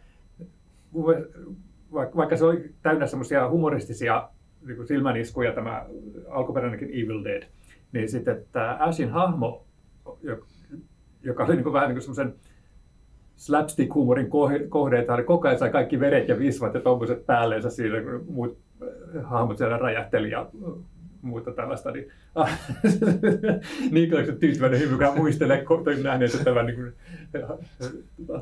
vaikka 1.93 2.37
se 2.37 2.45
oli 2.45 2.75
täynnä 2.83 3.07
semmoisia 3.07 3.51
humoristisia 3.51 4.29
niin 4.67 4.87
silmäniskuja 4.87 5.53
tämä 5.53 5.87
alkuperäinenkin 6.31 6.89
Evil 6.89 7.25
Dead, 7.25 7.43
niin 7.93 8.09
sitten 8.09 8.45
tämä 8.53 8.77
Ashin 8.81 9.11
hahmo, 9.11 9.65
joka 11.23 11.45
oli 11.45 11.55
niin 11.55 11.65
kuin 11.65 11.73
vähän 11.73 11.89
niin 11.89 11.97
kuin 11.97 12.03
semmoisen 12.03 12.35
slapstick-huumorin 13.37 14.29
kohde, 14.69 14.99
että 14.99 15.15
oli 15.15 15.25
koko 15.25 15.49
ajan 15.49 15.59
sai 15.59 15.71
kaikki 15.71 16.01
veret 16.01 16.29
ja 16.29 16.39
visvat 16.39 16.75
ja 16.75 16.81
tuommoiset 16.81 17.27
päälleensä 17.27 17.71
siinä, 17.71 18.01
kun 18.01 18.25
muut 18.29 18.59
hahmot 19.23 19.59
siellä 19.59 19.79
räjähteli 19.79 20.31
ja 20.31 20.47
muuta 21.23 21.53
tällaista, 21.53 21.91
niin 21.91 22.11
ah, 22.35 22.59
niin 23.93 24.11
tyytyväinen 24.41 24.81
hyvykään 24.81 25.17
muistelee 25.17 25.65
nähneensä 26.03 26.45
tämän 26.45 26.67
niin 26.67 26.77
kuin, 26.77 26.93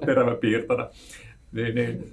teräväpiirtona. 0.07 0.89
Niin, 1.53 1.75
niin, 1.75 2.13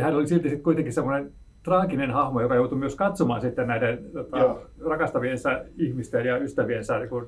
hän 0.00 0.14
oli 0.14 0.28
silti 0.28 0.48
sitten 0.48 0.64
kuitenkin 0.64 0.92
semmoinen 0.92 1.32
traaginen 1.62 2.10
hahmo, 2.10 2.40
joka 2.40 2.54
joutui 2.54 2.78
myös 2.78 2.96
katsomaan 2.96 3.40
sitten 3.40 3.66
näiden 3.66 4.04
tota, 4.12 4.56
rakastaviensa 4.86 5.62
ihmisten 5.78 6.26
ja 6.26 6.36
ystäviensä 6.36 6.98
niin 6.98 7.08
kuin, 7.08 7.26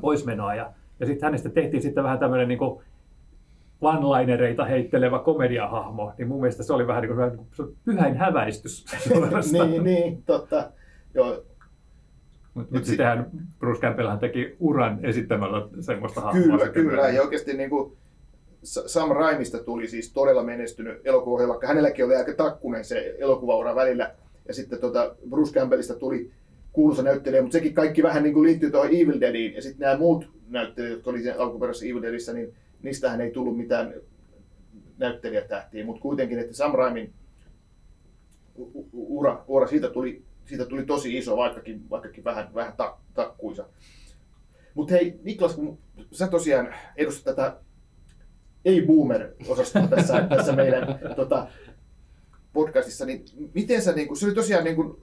poismenoa. 0.00 0.54
Ja, 0.54 0.72
ja 1.00 1.06
sitten 1.06 1.26
hänestä 1.26 1.48
tehtiin 1.48 1.82
sitten 1.82 2.04
vähän 2.04 2.18
tämmöinen 2.18 2.48
niin 2.48 2.58
kuin, 2.58 2.82
one-linereita 3.82 4.64
heittelevä 4.64 5.18
komediahahmo, 5.18 6.12
niin 6.18 6.28
mun 6.28 6.40
mielestä 6.40 6.62
se 6.62 6.72
oli 6.72 6.86
vähän 6.86 7.02
niin 7.02 7.16
kuin, 7.16 7.28
niin 7.28 7.46
kuin 7.56 7.76
pyhäin 7.84 8.16
häväistys. 8.16 8.84
niin, 9.52 9.84
niin, 9.84 10.22
totta. 10.22 10.70
Joo. 11.14 11.44
Mutta 12.54 12.74
mut 12.74 12.84
sittenhän 12.84 13.30
Bruce 13.58 13.80
Campbellhan 13.80 14.18
teki 14.18 14.56
uran 14.60 15.04
esittämällä 15.04 15.68
semmoista 15.80 16.20
hahmoa. 16.20 16.58
Kyllä, 16.58 16.68
kyllä. 16.68 17.08
Ja 17.08 17.22
oikeasti 17.22 17.52
niin 17.52 17.70
kuin 17.70 17.96
Sam 18.62 19.10
Raimista 19.10 19.58
tuli 19.58 19.88
siis 19.88 20.12
todella 20.12 20.42
menestynyt 20.42 21.00
elokuva, 21.04 21.48
vaikka 21.48 21.66
hänelläkin 21.66 22.04
oli 22.04 22.16
aika 22.16 22.34
takkunen 22.34 22.84
se 22.84 23.16
elokuvaura 23.18 23.74
välillä. 23.74 24.14
Ja 24.48 24.54
sitten 24.54 24.78
tota 24.78 25.16
Bruce 25.30 25.52
Campbellista 25.52 25.94
tuli 25.94 26.30
kuuluisa 26.72 27.02
näyttelijä, 27.02 27.42
mutta 27.42 27.52
sekin 27.52 27.74
kaikki 27.74 28.02
vähän 28.02 28.22
niin 28.22 28.34
kuin 28.34 28.46
liittyy 28.46 28.70
tuohon 28.70 28.90
Evil 28.90 29.20
Deadiin. 29.20 29.54
Ja 29.54 29.62
sitten 29.62 29.80
nämä 29.80 29.98
muut 29.98 30.30
näyttelijät, 30.48 30.92
jotka 30.92 31.10
oli 31.10 31.30
alkuperäisessä 31.30 31.86
Evil 31.86 32.02
Deadissä, 32.02 32.32
niin 32.32 32.54
niistähän 32.82 33.20
ei 33.20 33.30
tullut 33.30 33.56
mitään 33.56 33.94
näyttelijätähtiä. 34.98 35.86
Mutta 35.86 36.02
kuitenkin, 36.02 36.38
että 36.38 36.54
Sam 36.54 36.74
Raimin 36.74 37.12
ura, 38.92 39.44
ura 39.48 39.66
siitä 39.66 39.90
tuli 39.90 40.22
siitä 40.44 40.66
tuli 40.66 40.84
tosi 40.84 41.18
iso, 41.18 41.36
vaikkakin, 41.36 41.90
vaikkakin 41.90 42.24
vähän, 42.24 42.54
vähän 42.54 42.72
tak, 42.76 42.96
takkuisa. 43.14 43.64
Mutta 44.74 44.94
hei 44.94 45.20
Niklas, 45.22 45.54
kun 45.54 45.78
sä 46.12 46.28
tosiaan 46.28 46.74
edustat 46.96 47.24
tätä 47.24 47.56
ei-boomer-osastoa 48.64 49.88
tässä, 49.88 50.26
tässä 50.36 50.52
meidän 50.52 50.98
tota, 51.16 51.46
podcastissa, 52.52 53.06
niin 53.06 53.24
miten 53.54 53.82
sä, 53.82 53.92
niin 53.92 54.08
kun, 54.08 54.16
se 54.16 54.26
oli 54.26 54.34
tosiaan 54.34 54.64
niin 54.64 54.76
kun, 54.76 55.00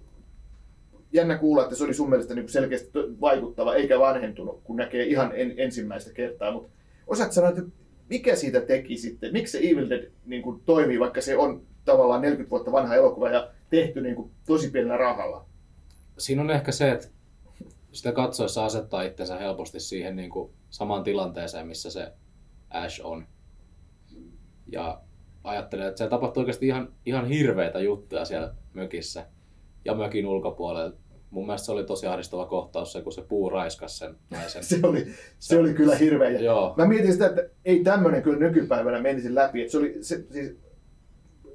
jännä 1.13 1.38
kuulla, 1.38 1.63
että 1.63 1.75
se 1.75 1.84
oli 1.84 1.93
sun 1.93 2.10
mielestä 2.10 2.36
niin 2.36 2.50
selkeästi 2.50 2.89
vaikuttava, 3.22 3.75
eikä 3.75 4.00
vanhentunut, 4.00 4.62
kun 4.63 4.75
näkee 4.75 5.03
ihan 5.03 5.31
en, 5.36 5.53
ensimmäistä 5.58 6.13
kertaa, 6.13 6.51
mutta 6.51 6.69
osaat 7.08 7.31
sanoa, 7.31 7.50
että 7.50 7.62
mikä 8.10 8.36
siitä 8.36 8.62
teki 8.62 8.98
sitten, 8.98 9.34
miksi 9.34 9.51
se 9.51 9.58
Evil 9.58 9.89
Dead 9.89 10.12
niin 10.25 10.41
kun, 10.41 10.62
toimii, 10.65 11.00
vaikka 11.00 11.22
se 11.22 11.38
on 11.38 11.62
tavallaan 11.91 12.22
40 12.22 12.50
vuotta 12.50 12.72
vanha 12.72 12.96
elokuva 12.96 13.29
ja 13.29 13.50
tehty 13.69 14.01
niin 14.01 14.15
kuin, 14.15 14.31
tosi 14.46 14.69
pienellä 14.69 14.98
rahalla. 14.98 15.46
Siinä 16.17 16.41
on 16.41 16.51
ehkä 16.51 16.72
se, 16.72 16.91
että 16.91 17.08
sitä 17.91 18.12
katsoessa 18.12 18.65
asettaa 18.65 19.01
itsensä 19.01 19.38
helposti 19.38 19.79
siihen 19.79 20.15
niin 20.15 20.29
kuin 20.29 20.51
samaan 20.69 21.03
tilanteeseen, 21.03 21.67
missä 21.67 21.91
se 21.91 22.12
Ash 22.69 23.01
on. 23.03 23.27
Ja 24.72 25.01
ajattelee, 25.43 25.88
että 25.88 25.98
se 25.98 26.10
tapahtuu 26.10 26.41
oikeasti 26.41 26.67
ihan, 26.67 26.93
ihan 27.05 27.25
hirveitä 27.25 27.79
juttuja 27.79 28.25
siellä 28.25 28.53
mökissä 28.74 29.25
ja 29.86 29.96
mökin 29.96 30.25
ulkopuolella. 30.25 30.93
Mun 31.29 31.46
mielestä 31.46 31.65
se 31.65 31.72
oli 31.72 31.84
tosi 31.84 32.08
ahdistava 32.08 32.46
kohtaus 32.46 32.91
se, 32.91 33.01
kun 33.01 33.12
se 33.12 33.22
puu 33.22 33.50
raiskas 33.50 33.98
sen 33.98 34.15
naisen. 34.29 34.63
se, 34.79 34.79
oli, 34.84 35.05
se, 35.05 35.13
se 35.39 35.60
oli 35.60 35.74
kyllä 35.74 35.96
hirveä. 35.96 36.29
Joo. 36.29 36.74
Mä 36.77 36.86
mietin 36.86 37.13
sitä, 37.13 37.25
että 37.25 37.50
ei 37.65 37.84
tämmöinen 37.84 38.22
kyllä 38.22 38.39
nykypäivänä 38.39 39.01
menisi 39.01 39.36
läpi. 39.36 39.62
Että 39.62 39.72
se 39.72 39.77
oli, 39.77 39.98
se, 40.01 40.25
siis, 40.31 40.58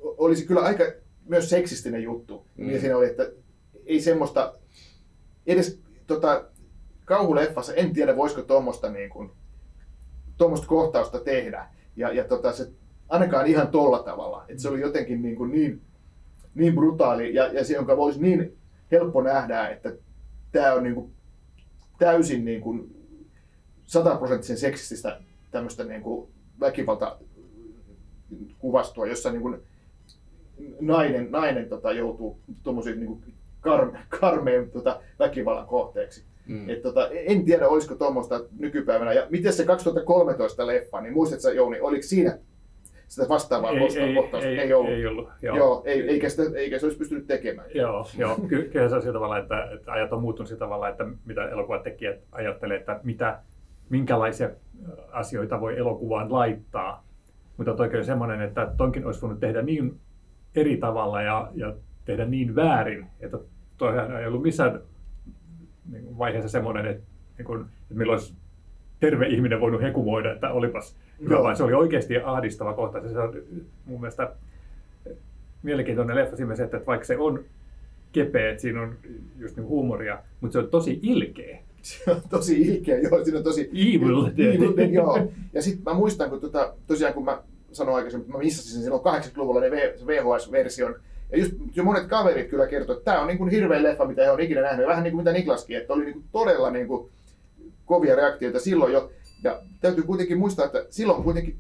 olisi 0.05 0.47
kyllä 0.47 0.61
aika 0.61 0.85
myös 1.29 1.51
seksistinen 1.51 2.03
juttu. 2.03 2.47
Mm. 2.57 2.71
Ja 2.71 2.81
siinä 2.81 2.97
oli, 2.97 3.07
että 3.07 3.31
ei 3.87 4.01
semmoista, 4.01 4.55
edes 5.47 5.81
tota, 6.07 6.45
kauhuleffassa, 7.05 7.75
en 7.75 7.93
tiedä 7.93 8.17
voisiko 8.17 8.43
tuommoista 8.43 8.91
niin 8.91 9.11
kuin, 9.11 9.31
tuommoista 10.37 10.67
kohtausta 10.67 11.21
tehdä. 11.21 11.69
Ja, 11.97 12.13
ja 12.13 12.25
tota, 12.25 12.53
se, 12.53 12.71
ainakaan 13.09 13.47
ihan 13.47 13.69
tolla 13.69 14.03
tavalla. 14.03 14.45
Että 14.49 14.63
se 14.63 14.69
oli 14.69 14.81
jotenkin 14.81 15.23
niin, 15.23 15.37
kuin 15.37 15.51
niin, 15.51 15.81
niin 16.55 16.75
brutaali 16.75 17.35
ja, 17.35 17.47
ja 17.47 17.65
se, 17.65 17.75
jonka 17.75 17.97
voisi 17.97 18.23
niin 18.23 18.57
helppo 18.93 19.23
nähdä, 19.23 19.69
että 19.69 19.93
tämä 20.53 20.75
on 20.75 20.83
niin 20.83 20.95
kuin 20.95 21.13
täysin 21.99 22.45
niin 22.45 22.61
kuin 22.61 22.97
sataprosenttisen 23.87 24.59
seksististä 24.59 25.21
tämmöistä 25.51 25.85
niin 25.85 26.03
kuin 26.03 26.29
väkivalta 26.61 27.19
kuvastua, 28.59 29.07
jossa 29.07 29.31
niin 29.31 29.43
kuin 29.43 29.61
nainen, 30.81 31.31
nainen 31.31 31.69
tota, 31.69 31.93
joutuu 31.93 32.39
tuommoisiin 32.63 33.01
niin 33.01 33.23
karme, 33.61 33.99
karmeen 34.21 34.71
tota, 34.71 35.01
väkivallan 35.19 35.67
kohteeksi. 35.67 36.25
Mm. 36.47 36.71
Et, 36.71 36.83
tota, 36.83 37.09
en 37.09 37.45
tiedä, 37.45 37.69
olisiko 37.69 37.95
tuommoista 37.95 38.41
nykypäivänä. 38.59 39.13
Ja 39.13 39.27
miten 39.31 39.53
se 39.53 39.65
2013 39.65 40.67
leffa, 40.67 41.01
niin 41.01 41.15
muistatko 41.15 41.49
Jouni, 41.49 41.81
oliko 41.81 42.03
siinä 42.03 42.39
sitä 43.09 43.29
vastaavaa 43.29 43.71
ei, 43.71 43.99
ei, 43.99 44.15
kohtausta? 44.15 44.49
Ei, 44.49 44.59
ei, 44.59 44.73
ollut. 44.73 44.93
Ei 44.93 45.07
ollut 45.07 45.29
joo. 45.43 45.57
joo 45.57 45.83
ei, 45.85 46.09
eikä, 46.09 46.29
sitä, 46.29 46.43
eikä 46.55 46.79
se 46.79 46.87
olisi 46.87 46.99
pystynyt 46.99 47.27
tekemään. 47.27 47.69
Joo, 47.75 48.07
joo. 48.19 48.37
Ky- 48.49 48.69
kyllä 48.73 48.89
se 48.89 48.95
on 48.95 49.03
sillä 49.03 49.13
tavalla, 49.13 49.39
että, 49.39 49.69
että 49.75 49.93
ajat 49.93 50.13
on 50.13 50.21
muuttunut 50.21 50.49
sillä 50.49 50.59
tavalla, 50.59 50.89
että 50.89 51.05
mitä 51.25 51.49
elokuvatekijät 51.49 52.21
ajattelee, 52.33 52.77
että 52.77 53.01
mitä, 53.03 53.39
minkälaisia 53.91 54.51
asioita 55.13 55.61
voi 55.61 55.79
elokuvaan 55.79 56.33
laittaa. 56.33 57.05
Mutta 57.57 57.75
toikin 57.75 57.99
on 57.99 58.05
semmoinen, 58.05 58.41
että 58.41 58.73
tonkin 58.77 59.07
olisi 59.07 59.23
voinut 59.23 59.41
tehdä 59.41 59.63
niin 59.63 60.01
eri 60.57 60.77
tavalla 60.77 61.23
ja, 61.23 61.51
ja 61.55 61.75
tehdä 62.05 62.25
niin 62.25 62.55
väärin, 62.55 63.07
että 63.21 63.39
toihan 63.79 64.21
ei 64.21 64.27
ollut 64.27 64.43
missään 64.43 64.81
niin 65.93 66.19
vaiheessa 66.19 66.49
semmoinen, 66.49 66.87
että, 66.87 67.03
niin 67.39 67.47
kuin, 67.47 67.61
että 67.61 67.95
meillä 67.95 68.13
olisi 68.13 68.35
terve 69.01 69.27
ihminen 69.27 69.61
voinut 69.61 69.83
hekumoida, 69.83 70.33
että 70.33 70.51
olipas 70.51 70.97
hyvä, 71.21 71.43
vaan 71.43 71.57
se 71.57 71.63
oli 71.63 71.75
oikeasti 71.75 72.17
ahdistava 72.25 72.75
kohta. 72.75 73.09
Se 73.09 73.19
on 73.19 73.35
mun 73.85 74.01
mielestä 74.01 74.33
mielenkiintoinen 75.63 76.17
leffa 76.17 76.37
siinä 76.37 76.55
että 76.65 76.81
vaikka 76.87 77.07
se 77.07 77.19
on 77.19 77.45
kepeä, 78.13 78.51
että 78.51 78.63
siinä 78.63 78.83
on 78.83 78.95
just 79.39 79.57
niin 79.57 79.67
huumoria, 79.67 80.19
mutta 80.41 80.53
se 80.53 80.59
on 80.59 80.69
tosi 80.69 81.01
ilkeä. 81.03 81.59
Se 81.83 82.11
on 82.11 82.21
tosi 82.31 82.63
ilkeä, 82.63 82.99
joo, 82.99 83.25
siinä 83.25 83.39
on 83.39 83.45
tosi... 83.45 83.71
Evil. 83.73 84.27
Evil 84.27 84.77
Dead, 84.77 84.91
joo. 84.91 85.29
Ja 85.53 85.63
sitten 85.63 85.85
mä 85.85 85.95
muistan, 85.95 86.31
kun 86.31 86.41
tota, 86.41 86.75
tosiaan 86.87 87.15
kun 87.15 87.25
mä 87.25 87.43
sanoin 87.75 87.97
aikaisemmin, 87.97 88.31
mä 88.31 88.39
missasin 88.39 88.83
silloin 88.83 89.03
80-luvulla 89.03 89.61
ne 89.61 89.71
VHS-version. 90.07 90.95
Ja 91.33 91.39
just 91.39 91.53
jo 91.75 91.85
monet 91.85 92.07
kaverit 92.07 92.49
kyllä 92.49 92.67
kertoi, 92.67 92.97
että 92.97 93.05
tämä 93.05 93.21
on 93.21 93.27
niin 93.27 93.39
kuin 93.39 93.51
hirveä 93.51 93.83
leffa, 93.83 94.05
mitä 94.05 94.25
he 94.25 94.31
on 94.31 94.41
ikinä 94.41 94.61
nähnyt. 94.61 94.87
Vähän 94.87 95.05
niin 95.05 95.13
kuin 95.13 95.21
mitä 95.21 95.33
Niklaskin, 95.33 95.77
että 95.77 95.93
oli 95.93 96.05
niin 96.05 96.15
kuin 96.15 96.25
todella 96.33 96.71
niin 96.71 96.87
kuin 96.87 97.11
kovia 97.85 98.17
reaktioita 98.17 98.61
silloin 98.61 98.93
jo. 98.93 99.11
Ja 99.45 99.63
täytyy 99.81 100.05
kuitenkin 100.05 100.39
muistaa, 100.39 100.67
että 100.67 100.87
silloin 100.91 101.23
kuitenkin 101.23 101.57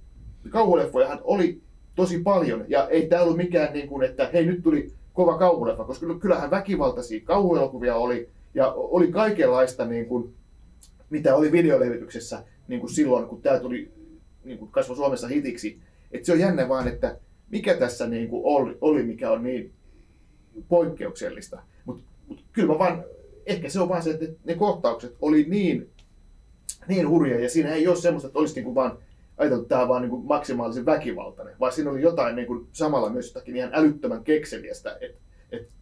kauhuleffojahan 0.50 1.20
oli 1.22 1.60
tosi 1.94 2.18
paljon. 2.18 2.64
Ja 2.68 2.88
ei 2.88 3.06
tämä 3.06 3.22
ollut 3.22 3.36
mikään, 3.36 3.72
niin 3.72 3.88
kuin, 3.88 4.04
että 4.04 4.30
hei 4.32 4.46
nyt 4.46 4.62
tuli 4.62 4.92
kova 5.12 5.38
kauhuleffa, 5.38 5.84
koska 5.84 6.06
kyllähän 6.20 6.50
väkivaltaisia 6.50 7.20
kauhuelokuvia 7.24 7.96
oli. 7.96 8.28
Ja 8.54 8.72
oli 8.72 9.08
kaikenlaista, 9.08 9.84
niin 9.84 10.06
kuin, 10.06 10.34
mitä 11.10 11.36
oli 11.36 11.52
videolevityksessä 11.52 12.44
niin 12.68 12.80
kuin 12.80 12.90
silloin, 12.90 13.26
kun 13.26 13.42
tämä 13.42 13.60
tuli 13.60 13.92
niin 14.44 14.58
kuin 14.58 14.70
kasvoi 14.70 14.96
Suomessa 14.96 15.28
hitiksi. 15.28 15.78
Et 16.14 16.24
se 16.24 16.32
on 16.32 16.40
jännä 16.40 16.68
vaan, 16.68 16.88
että 16.88 17.18
mikä 17.50 17.74
tässä 17.74 18.06
niin 18.06 18.28
kuin 18.28 18.42
oli, 18.44 18.78
oli, 18.80 19.02
mikä 19.02 19.30
on 19.30 19.42
niin 19.42 19.72
poikkeuksellista. 20.68 21.62
Mutta 21.84 22.02
mut 22.28 22.44
kyllä 22.52 22.72
mä 22.72 22.78
vaan, 22.78 23.04
ehkä 23.46 23.68
se 23.68 23.80
on 23.80 23.88
vaan 23.88 24.02
se, 24.02 24.10
että 24.10 24.26
ne 24.44 24.54
kohtaukset 24.54 25.16
oli 25.20 25.44
niin, 25.48 25.90
niin 26.88 27.08
hurjia 27.08 27.40
ja 27.40 27.50
siinä 27.50 27.72
ei 27.72 27.88
ole 27.88 27.96
semmoista, 27.96 28.26
että 28.26 28.38
olisi 28.38 28.54
niin 28.54 28.64
kuin 28.64 28.74
vaan 28.74 28.98
ajateltu, 29.38 29.62
että 29.62 29.68
tämä 29.68 29.82
on 29.82 29.88
vaan 29.88 30.02
niin 30.02 30.10
kuin 30.10 30.26
maksimaalisen 30.26 30.86
väkivaltainen, 30.86 31.54
vaan 31.60 31.72
siinä 31.72 31.90
oli 31.90 32.02
jotain 32.02 32.36
niin 32.36 32.46
kuin 32.46 32.66
samalla 32.72 33.10
myös 33.10 33.26
jotakin 33.26 33.56
ihan 33.56 33.70
älyttömän 33.72 34.24
kekseliästä, 34.24 34.98
että, 35.00 35.18
että 35.52 35.72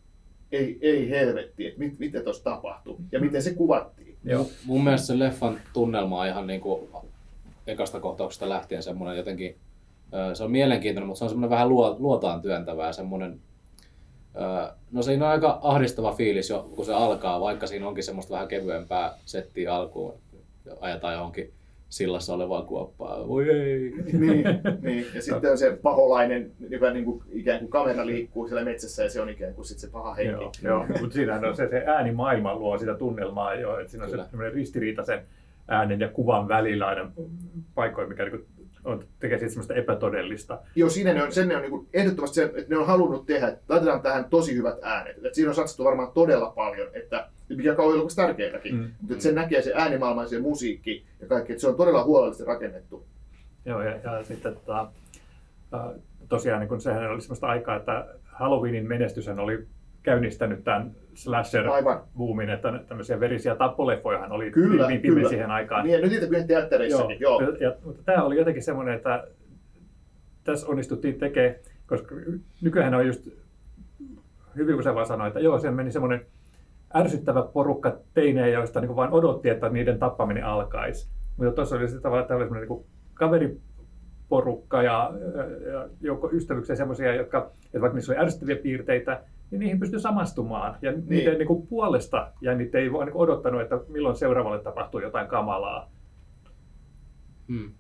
ei, 0.53 0.79
ei 0.81 1.11
helvetti, 1.11 1.67
että 1.67 1.79
mit, 1.79 1.99
mitä 1.99 2.21
tuossa 2.21 2.45
tapahtui 2.45 2.97
ja 3.13 3.21
miten 3.21 3.43
se 3.43 3.55
kuvattiin. 3.55 4.17
Joo. 4.25 4.47
Mun 4.65 4.85
mielestä 4.85 5.07
se 5.07 5.19
leffan 5.19 5.61
tunnelma 5.73 6.21
on 6.21 6.27
ihan 6.27 6.47
niinku 6.47 6.91
ekasta 7.67 8.01
kohtauksesta 8.01 8.49
lähtien 8.49 8.83
semmoinen 8.83 9.17
jotenkin, 9.17 9.57
se 10.35 10.45
on 10.45 10.51
mielenkiintoinen, 10.51 11.07
mutta 11.07 11.19
se 11.19 11.25
on 11.25 11.31
semmoinen 11.31 11.51
vähän 11.51 11.69
luo, 11.69 11.97
luotaan 11.99 12.43
työntävää, 12.43 12.93
semmoinen, 12.93 13.41
ö, 14.37 14.73
no 14.93 15.03
siinä 15.03 15.25
on 15.25 15.31
aika 15.31 15.59
ahdistava 15.63 16.13
fiilis 16.13 16.51
jo, 16.51 16.71
kun 16.77 16.85
se 16.85 16.95
alkaa, 16.95 17.41
vaikka 17.41 17.67
siinä 17.67 17.89
onkin 17.89 18.05
semmoista 18.05 18.35
vähän 18.35 18.49
kevyempää 18.49 19.15
settiä 19.25 19.75
alkuun, 19.75 20.15
ajetaan 20.81 21.15
johonkin 21.15 21.53
sillassa 21.89 22.35
olevaa 22.35 22.63
kuoppaa, 22.63 23.29
voi 23.29 23.51
ei. 23.51 23.95
niin, 24.13 24.45
niin, 24.83 25.07
ja 25.15 25.23
sitten 25.23 25.51
on 25.51 25.59
se 25.59 25.79
paholainen, 25.83 26.51
joka 26.69 26.91
niin 26.91 27.05
kuin, 27.05 27.23
ikään 27.31 27.59
kuin 27.59 27.71
kamera 27.71 28.07
liikkuu 28.07 28.49
siellä 28.49 28.65
metsässä 28.65 29.03
ja 29.03 29.11
se 29.11 29.21
on 29.21 29.29
ikään 29.29 29.55
kuin 29.55 29.65
sit 29.65 29.79
se 29.79 29.91
paha 29.91 30.15
henki. 30.15 30.33
Joo, 30.33 30.53
joo. 30.63 30.87
mutta 31.01 31.15
siinähän 31.15 31.45
on 31.45 31.57
se, 31.57 31.69
se 31.69 31.85
äänimaailma 31.87 32.55
luo 32.55 32.79
sitä 32.79 32.95
tunnelmaa 32.95 33.55
jo, 33.55 33.79
että 33.79 33.91
siinä 33.91 34.05
on 34.05 34.11
Kyllä. 34.11 34.25
se 34.25 34.31
semmoinen 34.31 34.55
ristiriita 34.55 35.05
sen 35.05 35.23
äänen 35.69 36.01
ja 36.01 36.09
kuvan 36.09 36.49
välillä 36.49 36.87
aina 36.87 37.11
paikkoja, 37.75 38.09
mikä 38.09 38.25
niin 38.25 38.47
on, 38.85 39.05
tekee 39.21 39.39
siitä 39.39 39.53
semmoista 39.53 39.75
epätodellista. 39.75 40.59
Joo, 40.77 40.91
siinä 40.91 41.15
ne 41.15 41.23
on, 41.23 41.33
sen 41.33 41.49
ne 41.49 41.57
on 41.57 41.63
niin 41.63 41.71
kuin, 41.71 41.89
ehdottomasti 41.93 42.35
se, 42.35 42.45
että 42.45 42.65
ne 42.69 42.77
on 42.77 42.87
halunnut 42.87 43.27
tehdä, 43.27 43.49
että 43.49 43.63
laitetaan 43.69 44.03
tähän 44.03 44.25
tosi 44.25 44.57
hyvät 44.57 44.79
äänet. 44.83 45.17
Että 45.17 45.35
siinä 45.35 45.51
on 45.51 45.55
satsattu 45.55 45.85
varmaan 45.85 46.13
todella 46.13 46.51
paljon, 46.51 46.89
että 46.93 47.29
mikä 47.49 47.71
on 47.71 47.77
kauhean 47.77 48.07
tärkeätäkin. 48.17 48.75
Mm. 48.75 48.81
Mm. 48.81 48.91
Mutta 49.01 49.13
että 49.13 49.23
sen 49.23 49.35
näkee 49.35 49.63
se 49.63 49.73
äänimaailma 49.75 50.23
ja 50.23 50.29
se 50.29 50.39
musiikki 50.39 51.05
ja 51.21 51.27
kaikki, 51.27 51.53
että 51.53 51.61
se 51.61 51.69
on 51.69 51.77
todella 51.77 52.05
huolellisesti 52.05 52.45
rakennettu. 52.45 53.07
Joo, 53.65 53.83
ja, 53.83 53.91
ja 53.91 54.25
sitten 54.25 54.55
tota, 54.55 54.89
tosiaan 56.29 56.61
niin 56.61 56.69
kun 56.69 56.81
sehän 56.81 57.11
oli 57.11 57.21
semmoista 57.21 57.47
aikaa, 57.47 57.77
että 57.77 58.07
Halloweenin 58.25 58.89
menestyshän 58.89 59.41
oli 59.41 59.67
käynnistänyt 60.03 60.65
tämän 60.65 60.91
slasher 61.15 61.65
boomin, 62.17 62.51
että 62.51 62.73
tämmöisiä 62.89 63.21
verisiä 63.21 63.55
tappoleffojahan 63.55 64.33
oli 64.33 64.51
Kyllä, 64.51 64.87
hyvin 64.87 65.01
kyllä. 65.03 65.29
siihen 65.29 65.51
aikaan. 65.51 65.87
Niin, 65.87 66.01
nyt 66.01 66.11
niitä 66.11 66.27
kyllä 66.27 66.45
teattereissakin, 66.45 67.21
joo. 67.21 67.41
joo. 67.41 67.53
Ja, 67.61 67.75
mutta 67.85 68.03
tämä 68.05 68.23
oli 68.23 68.37
jotenkin 68.37 68.63
semmoinen, 68.63 68.95
että 68.95 69.27
tässä 70.45 70.67
onnistuttiin 70.67 71.19
tekemään, 71.19 71.55
koska 71.87 72.15
nykyään 72.63 72.95
on 72.95 73.07
just 73.07 73.29
hyvin 74.57 74.75
usein 74.75 74.95
vaan 74.95 75.07
sanoa, 75.07 75.27
että 75.27 75.41
joo, 75.41 75.59
se 75.59 75.71
meni 75.71 75.93
semmoinen 75.93 76.27
ärsyttävä 76.97 77.43
porukka 77.43 77.99
teinejä, 78.15 78.49
joista 78.49 78.81
niin 78.81 78.97
vain 78.97 79.13
odotti, 79.13 79.49
että 79.49 79.69
niiden 79.69 79.99
tappaminen 79.99 80.45
alkaisi. 80.45 81.11
Mutta 81.37 81.53
tuossa 81.53 81.77
oli 81.77 81.89
sitten 81.89 82.03
tavallaan 82.03 82.29
tällainen 82.29 82.69
niin 82.69 82.85
kaveriporukka 83.15 84.83
ja, 84.83 85.13
ja 85.73 85.89
joukko 86.01 86.31
ystävyksiä 86.33 86.77
semmoisia, 86.77 87.15
jotka, 87.15 87.51
että 87.65 87.81
vaikka 87.81 87.95
niissä 87.95 88.13
oli 88.13 88.21
ärsyttäviä 88.21 88.57
piirteitä, 88.57 89.23
niin 89.53 89.61
niihin 89.61 89.81
pystyi 89.81 90.01
samastumaan. 90.01 90.79
Ja 90.83 90.93
niin. 90.93 91.09
niiden 91.09 91.39
niin 91.39 91.47
kuin 91.47 91.67
puolesta 91.67 92.33
ja 92.41 92.55
niitä 92.55 92.79
ei 92.79 92.93
vaan 92.93 93.07
niin 93.07 93.17
odottanut, 93.17 93.61
että 93.61 93.81
milloin 93.89 94.17
seuraavalle 94.17 94.63
tapahtuu 94.63 95.01
jotain 95.01 95.29
kamalaa. 95.29 95.91
Hmm. 97.49 97.73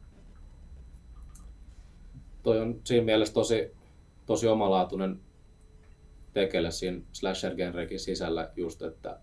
Toi 2.42 2.60
on 2.60 2.80
siinä 2.84 3.04
mielessä 3.04 3.34
tosi, 3.34 3.72
tosi 4.26 4.48
omalaatuinen 4.48 5.20
tekele 6.32 6.70
siinä 6.70 7.00
slasher-genrekin 7.12 7.98
sisällä 7.98 8.50
just, 8.56 8.82
että 8.82 9.18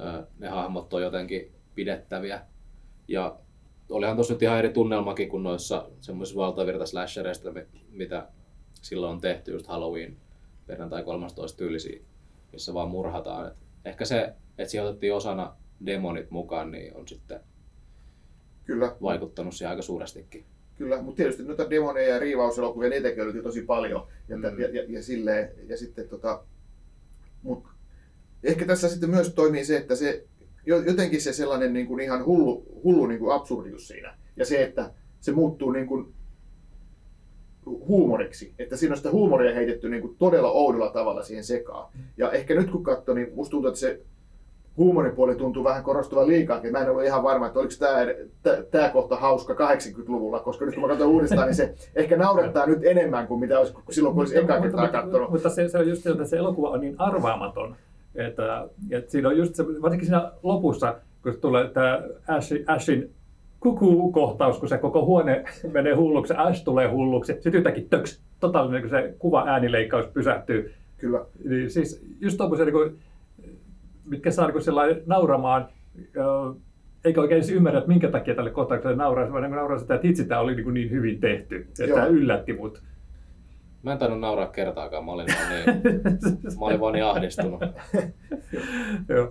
ö, 0.00 0.26
ne 0.38 0.48
hahmot 0.48 0.94
on 0.94 1.02
jotenkin 1.02 1.52
pidettäviä. 1.74 2.40
Ja 3.08 3.36
olihan 3.90 4.16
tossa 4.16 4.34
nyt 4.34 4.42
ihan 4.42 4.58
eri 4.58 4.70
tunnelmakin 4.72 5.28
kuin 5.28 5.42
noissa 5.42 5.90
semmoisissa 6.00 6.40
valtavirta 6.40 6.86
slashereista, 6.86 7.52
mi- 7.52 7.66
mitä 7.90 8.28
silloin 8.82 9.12
on 9.12 9.20
tehty, 9.20 9.52
just 9.52 9.66
Halloween, 9.66 10.16
perjantai 10.70 11.02
13 11.04 11.58
tyylisiä, 11.58 12.00
missä 12.52 12.74
vaan 12.74 12.88
murhataan. 12.90 13.46
Et 13.46 13.56
ehkä 13.84 14.04
se, 14.04 14.32
että 14.58 14.70
siihen 14.70 14.86
otettiin 14.86 15.14
osana 15.14 15.56
demonit 15.86 16.30
mukaan, 16.30 16.70
niin 16.70 16.96
on 16.96 17.08
sitten 17.08 17.40
Kyllä, 18.64 18.96
vaikuttanut 19.02 19.54
siihen 19.54 19.70
aika 19.70 19.82
suurestikin. 19.82 20.44
kyllä. 20.78 21.02
Mutta 21.02 21.16
tietysti 21.16 21.42
noita 21.42 21.70
demoneja 21.70 22.08
ja 22.14 22.18
riivauselokuvia, 22.18 22.88
niitäkin 22.90 23.22
oli 23.22 23.42
tosi 23.42 23.62
paljon. 23.62 24.06
Ja, 24.28 24.36
Mm. 24.36 24.42
ja, 24.44 24.68
ja, 24.68 24.84
ja, 24.88 25.02
silleen, 25.02 25.50
ja 25.68 25.76
sitten 25.76 26.08
tota, 26.08 26.42
mut 27.42 27.64
ehkä 28.44 28.66
tässä 28.66 28.88
sitten 28.88 29.10
myös 29.10 29.34
toimii 29.34 29.64
se, 29.64 29.76
että 29.76 29.96
se 29.96 30.24
jo- 30.66 30.82
jotenkin 30.82 31.20
se 31.22 31.32
sellainen 31.32 31.72
niin 31.72 31.86
kuin 31.86 32.00
ihan 32.00 32.24
hullu, 32.24 32.80
hullu 32.84 33.06
niin 33.06 33.20
kuin 33.20 33.34
absurdius 33.34 33.88
siinä. 33.88 34.18
Ja 34.36 34.44
se, 34.44 34.62
että 34.64 34.90
se 35.20 35.32
muuttuu 35.32 35.70
niin 35.70 35.86
kuin 35.86 36.14
huumoriksi. 37.66 38.54
Että 38.58 38.76
siinä 38.76 38.92
on 38.92 38.96
sitä 38.96 39.10
huumoria 39.10 39.54
heitetty 39.54 39.88
niin 39.88 40.02
kuin 40.02 40.16
todella 40.18 40.50
oudolla 40.50 40.90
tavalla 40.90 41.22
siihen 41.22 41.44
sekaan. 41.44 41.92
Ja 42.16 42.30
ehkä 42.30 42.54
nyt 42.54 42.70
kun 42.70 42.82
katsoo, 42.82 43.14
niin 43.14 43.32
musta 43.34 43.50
tuntuu, 43.50 43.68
että 43.68 43.80
se 43.80 44.00
huumoripuoli 44.76 45.34
tuntuu 45.34 45.64
vähän 45.64 45.82
korostuvan 45.82 46.26
liikaakin. 46.26 46.72
Mä 46.72 46.78
en 46.78 46.90
ole 46.90 47.06
ihan 47.06 47.22
varma, 47.22 47.46
että 47.46 47.58
oliko 47.58 47.74
tämä, 47.78 47.96
tämä 48.70 48.88
kohta 48.88 49.16
hauska 49.16 49.54
80-luvulla, 49.54 50.40
koska 50.40 50.64
nyt 50.64 50.74
kun 50.74 50.82
mä 50.82 50.88
katson 50.88 51.08
uudestaan, 51.08 51.46
niin 51.46 51.54
se 51.54 51.74
ehkä 51.94 52.16
naurattaa 52.16 52.66
nyt 52.66 52.84
enemmän 52.84 53.26
kuin 53.26 53.40
mitä 53.40 53.58
olisi 53.58 53.74
silloin, 53.90 54.14
kun 54.14 54.22
olisi 54.22 54.38
ekaa 54.38 54.60
kertaa 54.60 54.88
katsonut. 54.88 55.30
Mutta 55.30 55.48
se, 55.48 55.68
se 55.68 55.78
on 55.78 55.88
just 55.88 56.02
se, 56.02 56.10
että 56.10 56.24
se 56.24 56.36
elokuva 56.36 56.70
on 56.70 56.80
niin 56.80 56.94
arvaamaton. 56.98 57.76
Että, 58.14 58.68
että 58.90 59.10
siinä 59.10 59.28
on 59.28 59.36
just 59.36 59.54
se, 59.54 59.64
varsinkin 59.82 60.06
siinä 60.06 60.32
lopussa, 60.42 60.94
kun 61.22 61.34
tulee 61.40 61.68
tämä 61.68 62.02
Ash, 62.28 62.52
Ashin 62.66 63.10
kuku-kohtaus, 63.60 64.58
kun 64.58 64.68
se 64.68 64.78
koko 64.78 65.04
huone 65.04 65.44
menee 65.72 65.94
hulluksi, 65.94 66.34
Ash 66.36 66.64
tulee 66.64 66.88
hulluksi, 66.88 67.32
sitten 67.32 67.54
yhtäkkiä 67.54 67.84
töks, 67.90 68.22
totaalinen, 68.40 68.80
kun 68.80 68.90
se 68.90 69.14
kuva 69.18 69.44
äänileikkaus 69.46 70.06
pysähtyy. 70.06 70.74
Kyllä. 70.98 71.24
Niin 71.48 71.70
siis 71.70 72.06
just 72.20 72.36
tuommoisia, 72.36 72.66
niin 72.66 72.72
kuin, 72.72 72.98
mitkä 74.04 74.30
saa 74.30 74.48
niin 74.48 74.62
sellainen 74.62 75.02
nauramaan, 75.06 75.68
ö, 76.16 76.20
eikä 77.04 77.20
oikein 77.20 77.36
edes 77.36 77.50
ymmärrä, 77.50 77.78
että 77.78 77.88
minkä 77.88 78.08
takia 78.08 78.34
tälle 78.34 78.50
kohtaukselle 78.50 78.96
nauraa, 78.96 79.32
vaan 79.32 79.42
niin 79.42 79.52
nauraa 79.52 79.78
sitä, 79.78 79.94
että 79.94 80.06
hitsi, 80.06 80.24
tämä 80.24 80.40
oli 80.40 80.54
niin, 80.54 80.74
niin 80.74 80.90
hyvin 80.90 81.20
tehty, 81.20 81.56
että 81.56 81.84
Joo. 81.84 81.94
tämä 81.94 82.06
yllätti 82.06 82.52
mut. 82.52 82.82
Mä 83.82 83.92
en 83.92 83.98
tainnut 83.98 84.20
nauraa 84.20 84.46
kertaakaan, 84.46 85.04
mä 85.04 85.12
olin 85.12 85.26
vaan 85.26 85.50
niin, 85.50 86.00
mä 86.60 86.66
olin 86.66 86.80
vaan 86.80 86.92
niin 86.92 87.04
ahdistunut. 87.04 87.60
Joo. 89.08 89.28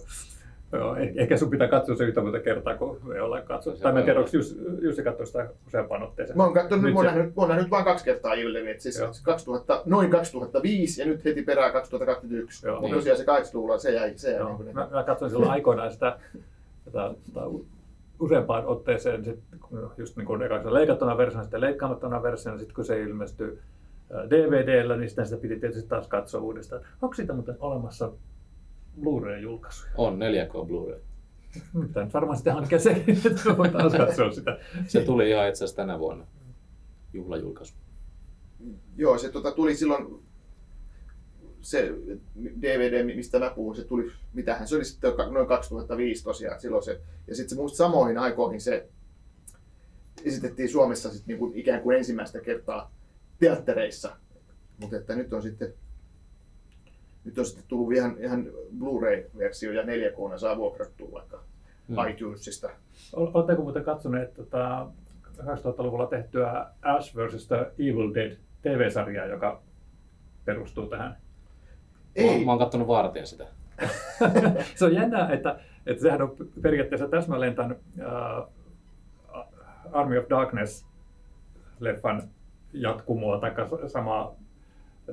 Joo, 0.73 0.95
eh- 0.95 1.11
ehkä 1.15 1.37
sun 1.37 1.49
pitää 1.49 1.67
katsoa 1.67 1.95
se 1.95 2.03
yhtä 2.03 2.21
monta 2.21 2.39
kertaa, 2.39 2.75
kun 2.75 2.99
me 3.03 3.21
ollaan 3.21 3.43
katsottu. 3.43 3.77
Se 3.77 3.83
Tai 3.83 3.93
mä 3.93 3.99
en 3.99 4.05
tiedä, 4.05 4.19
onko 4.19 4.29
Jussi, 4.33 4.57
Jussi 4.81 5.03
katsoi 5.03 5.27
sitä 5.27 5.49
useampaan 5.67 6.03
otteeseen. 6.03 6.37
Mä 6.37 6.43
oon 6.43 6.53
katsonut, 6.53 6.83
Nyt 6.85 6.93
mä 6.93 6.99
oon 6.99 7.09
se- 7.09 7.15
nähnyt, 7.15 7.35
mä 7.35 7.41
oon 7.41 7.49
nähnyt 7.49 7.71
vain 7.71 7.85
kaksi 7.85 8.05
kertaa 8.05 8.33
Ildenin, 8.33 8.67
että 8.71 8.83
siis 8.83 8.99
Joo. 8.99 9.11
2000, 9.23 9.81
noin 9.85 10.09
2005 10.09 11.01
ja 11.01 11.07
nyt 11.07 11.25
heti 11.25 11.41
perään 11.43 11.71
2021. 11.73 12.67
Joo. 12.67 12.75
Mutta 12.75 12.87
Niin. 12.87 12.95
tosiaan 12.95 13.17
se 13.17 13.23
80-luvulla 13.23 13.77
se 13.77 13.91
jäi, 13.91 14.13
se 14.15 14.29
jäi 14.31 14.39
Joo, 14.39 14.47
niin 14.47 14.57
kuin, 14.57 14.73
mä, 14.73 14.87
mä 14.91 15.03
katsoin 15.03 15.31
silloin 15.31 15.51
aikoinaan 15.51 15.91
sitä, 15.91 16.19
sitä, 16.85 17.13
sitä 17.25 17.39
useampaan 18.19 18.65
otteeseen, 18.65 19.25
sit, 19.25 19.39
kun 19.69 19.91
just 19.97 20.17
niin 20.17 20.25
kuin 20.27 20.41
eka 20.41 20.63
se 20.63 20.73
leikattuna 20.73 21.17
versiona, 21.17 21.43
sitten 21.43 21.61
leikkaamattomana 21.61 22.23
versiona, 22.23 22.57
sitten 22.57 22.75
kun 22.75 22.85
se 22.85 23.01
ilmestyi 23.01 23.59
ää, 24.13 24.29
DVDllä, 24.29 24.97
niin 24.97 25.09
sitten 25.09 25.25
sitä 25.25 25.41
piti 25.41 25.59
tietysti 25.59 25.89
taas 25.89 26.07
katsoa 26.07 26.41
uudestaan. 26.41 26.81
Onko 27.01 27.13
siitä 27.15 27.33
muuten 27.33 27.55
olemassa 27.59 28.11
Blu-ray-julkaisuja? 29.01 29.91
On 29.97 30.19
4K 30.19 30.67
Blu-ray. 30.67 30.99
Mutta 31.73 32.03
nyt 32.03 32.13
varmaan 32.13 32.37
sitten 32.37 32.53
hankkeen 32.53 32.81
se, 32.81 33.03
että 33.07 33.57
voi 33.57 33.69
taas 33.69 33.93
katsoa 33.93 34.31
sitä. 34.39 34.57
Se 34.87 35.01
tuli 35.01 35.29
ihan 35.29 35.49
itse 35.49 35.63
asiassa 35.63 35.75
tänä 35.75 35.99
vuonna 35.99 36.27
juhlajulkaisu. 37.13 37.73
Joo, 38.97 39.17
se 39.17 39.29
tota, 39.29 39.51
tuli 39.51 39.75
silloin, 39.75 40.23
se 41.61 41.93
DVD, 42.61 43.15
mistä 43.15 43.39
mä 43.39 43.49
puhun, 43.49 43.75
se 43.75 43.83
tuli, 43.83 44.11
mitähän 44.33 44.67
se 44.67 44.75
oli 44.75 44.85
sitten 44.85 45.13
noin 45.31 45.47
2005 45.47 46.23
tosiaan, 46.23 46.61
silloin 46.61 46.83
se, 46.83 47.01
ja 47.27 47.35
sitten 47.35 47.49
se 47.49 47.55
muista 47.55 47.77
samoihin 47.77 48.17
aikoihin 48.17 48.61
se 48.61 48.87
esitettiin 50.25 50.69
Suomessa 50.69 51.09
sit 51.09 51.27
niinku 51.27 51.51
ikään 51.55 51.81
kuin 51.81 51.97
ensimmäistä 51.97 52.39
kertaa 52.39 52.91
teattereissa, 53.39 54.17
mutta 54.77 54.97
että 54.97 55.15
nyt 55.15 55.33
on 55.33 55.41
sitten 55.41 55.73
nyt 57.25 57.37
on 57.37 57.45
sitten 57.45 57.65
tullut 57.67 57.93
ihan, 57.93 58.15
ihan 58.19 58.47
Blu-ray-versio 58.79 59.71
ja 59.71 59.83
4K 59.83 60.37
saa 60.37 60.57
vuokrattua 60.57 61.11
vaikka 61.11 61.43
hmm. 61.87 62.09
iTunesista. 62.09 62.69
Oletteko 63.13 63.61
muuten 63.61 63.83
katsoneet 63.83 64.33
tota 64.33 64.87
2000-luvulla 65.39 66.07
tehtyä 66.07 66.65
Ash 66.81 67.15
vs. 67.15 67.47
The 67.47 67.71
Evil 67.79 68.13
Dead 68.13 68.37
TV-sarjaa, 68.61 69.25
joka 69.25 69.61
perustuu 70.45 70.87
tähän? 70.87 71.17
Ei. 72.15 72.45
Mä 72.45 72.51
oon 72.51 72.59
kattonut 72.59 72.87
vartija 72.87 73.25
sitä. 73.25 73.47
se 74.75 74.85
on 74.85 74.93
jännää, 74.93 75.33
että, 75.33 75.59
että 75.85 76.01
sehän 76.01 76.21
on 76.21 76.35
periaatteessa 76.61 77.07
täsmälleen 77.07 77.55
tämän 77.55 77.71
uh, 77.71 78.53
Army 79.91 80.17
of 80.17 80.25
Darkness-leffan 80.25 82.23
jatkumoa 82.73 83.39
tai 83.39 83.51
samaa 83.87 84.35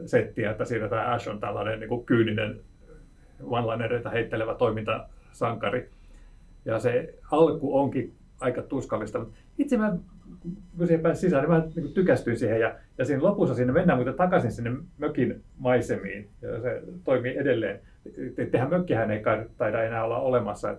settiä, 0.06 0.50
että 0.50 0.64
siinä 0.64 0.88
tämä 0.88 1.12
Ash 1.14 1.28
on 1.28 1.40
tällainen 1.40 1.80
niin 1.80 1.88
kuin 1.88 2.06
kyyninen 2.06 2.60
one 3.42 4.10
heittelevä 4.12 4.54
toimintasankari. 4.54 5.90
Ja 6.64 6.78
se 6.78 7.14
alku 7.30 7.78
onkin 7.78 8.12
aika 8.40 8.62
tuskallista. 8.62 9.26
Itse 9.58 9.76
mä, 9.76 9.96
kun 10.78 10.86
siihen 10.86 11.02
pääsin 11.02 11.20
sisään, 11.20 11.42
niin 11.42 11.50
mä 11.50 11.62
niin 11.76 11.92
tykästyin 11.92 12.38
siihen. 12.38 12.60
Ja, 12.60 12.74
ja 12.98 13.04
siinä 13.04 13.22
lopussa 13.22 13.54
sinne 13.54 13.72
mennään 13.72 13.98
muuten 13.98 14.14
takaisin 14.14 14.52
sinne 14.52 14.70
mökin 14.98 15.42
maisemiin. 15.58 16.28
Ja 16.42 16.60
se 16.60 16.82
toimii 17.04 17.36
edelleen. 17.36 17.80
Tehän 18.50 18.70
mökkihän 18.70 19.10
ei 19.10 19.22
taida 19.56 19.82
enää 19.82 20.04
olla 20.04 20.18
olemassa. 20.18 20.76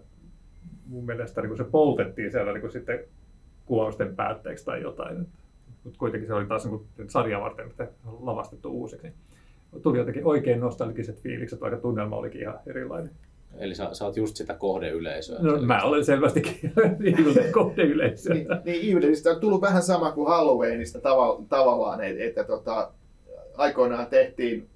Mun 0.88 1.06
mielestä 1.06 1.42
niin 1.42 1.58
se 1.58 1.64
poltettiin 1.64 2.32
siellä 2.32 2.54
niin 2.54 2.72
sitten 2.72 3.00
kuvausten 3.66 4.16
päätteeksi 4.16 4.66
tai 4.66 4.82
jotain. 4.82 5.28
Mutta 5.88 6.00
kuitenkin 6.00 6.28
se 6.28 6.34
oli 6.34 6.46
taas 6.46 6.66
niin 6.66 7.10
sarja 7.10 7.40
varten 7.40 7.72
lavastettu 8.22 8.72
uusiksi. 8.72 9.08
Tuli 9.82 9.98
jotenkin 9.98 10.26
oikein 10.26 10.60
nostalgiset 10.60 11.22
fiilikset, 11.22 11.62
vaikka 11.62 11.80
tunnelma 11.80 12.16
olikin 12.16 12.42
ihan 12.42 12.60
erilainen. 12.68 13.12
Eli 13.58 13.76
sä, 13.76 13.90
sä 13.94 14.06
oot 14.06 14.18
just 14.18 14.36
sitä 14.36 14.54
kohdeyleisöä. 14.54 15.40
No, 15.40 15.62
mä 15.62 15.84
olen 15.84 16.06
selvästikin 16.06 16.74
kohdeyleisöä. 17.52 18.34
niin, 18.34 18.48
niin 18.66 18.92
Evilista 18.92 19.30
on 19.30 19.40
tullut 19.40 19.62
vähän 19.62 19.84
sama 19.84 20.12
kuin 20.12 20.28
Halloweenista 20.28 21.02
tava, 21.02 21.44
tavallaan, 21.50 22.04
että, 22.04 22.24
että 22.24 22.44
tota, 22.44 22.92
aikoinaan 23.58 24.08
tehtiin 24.08 24.68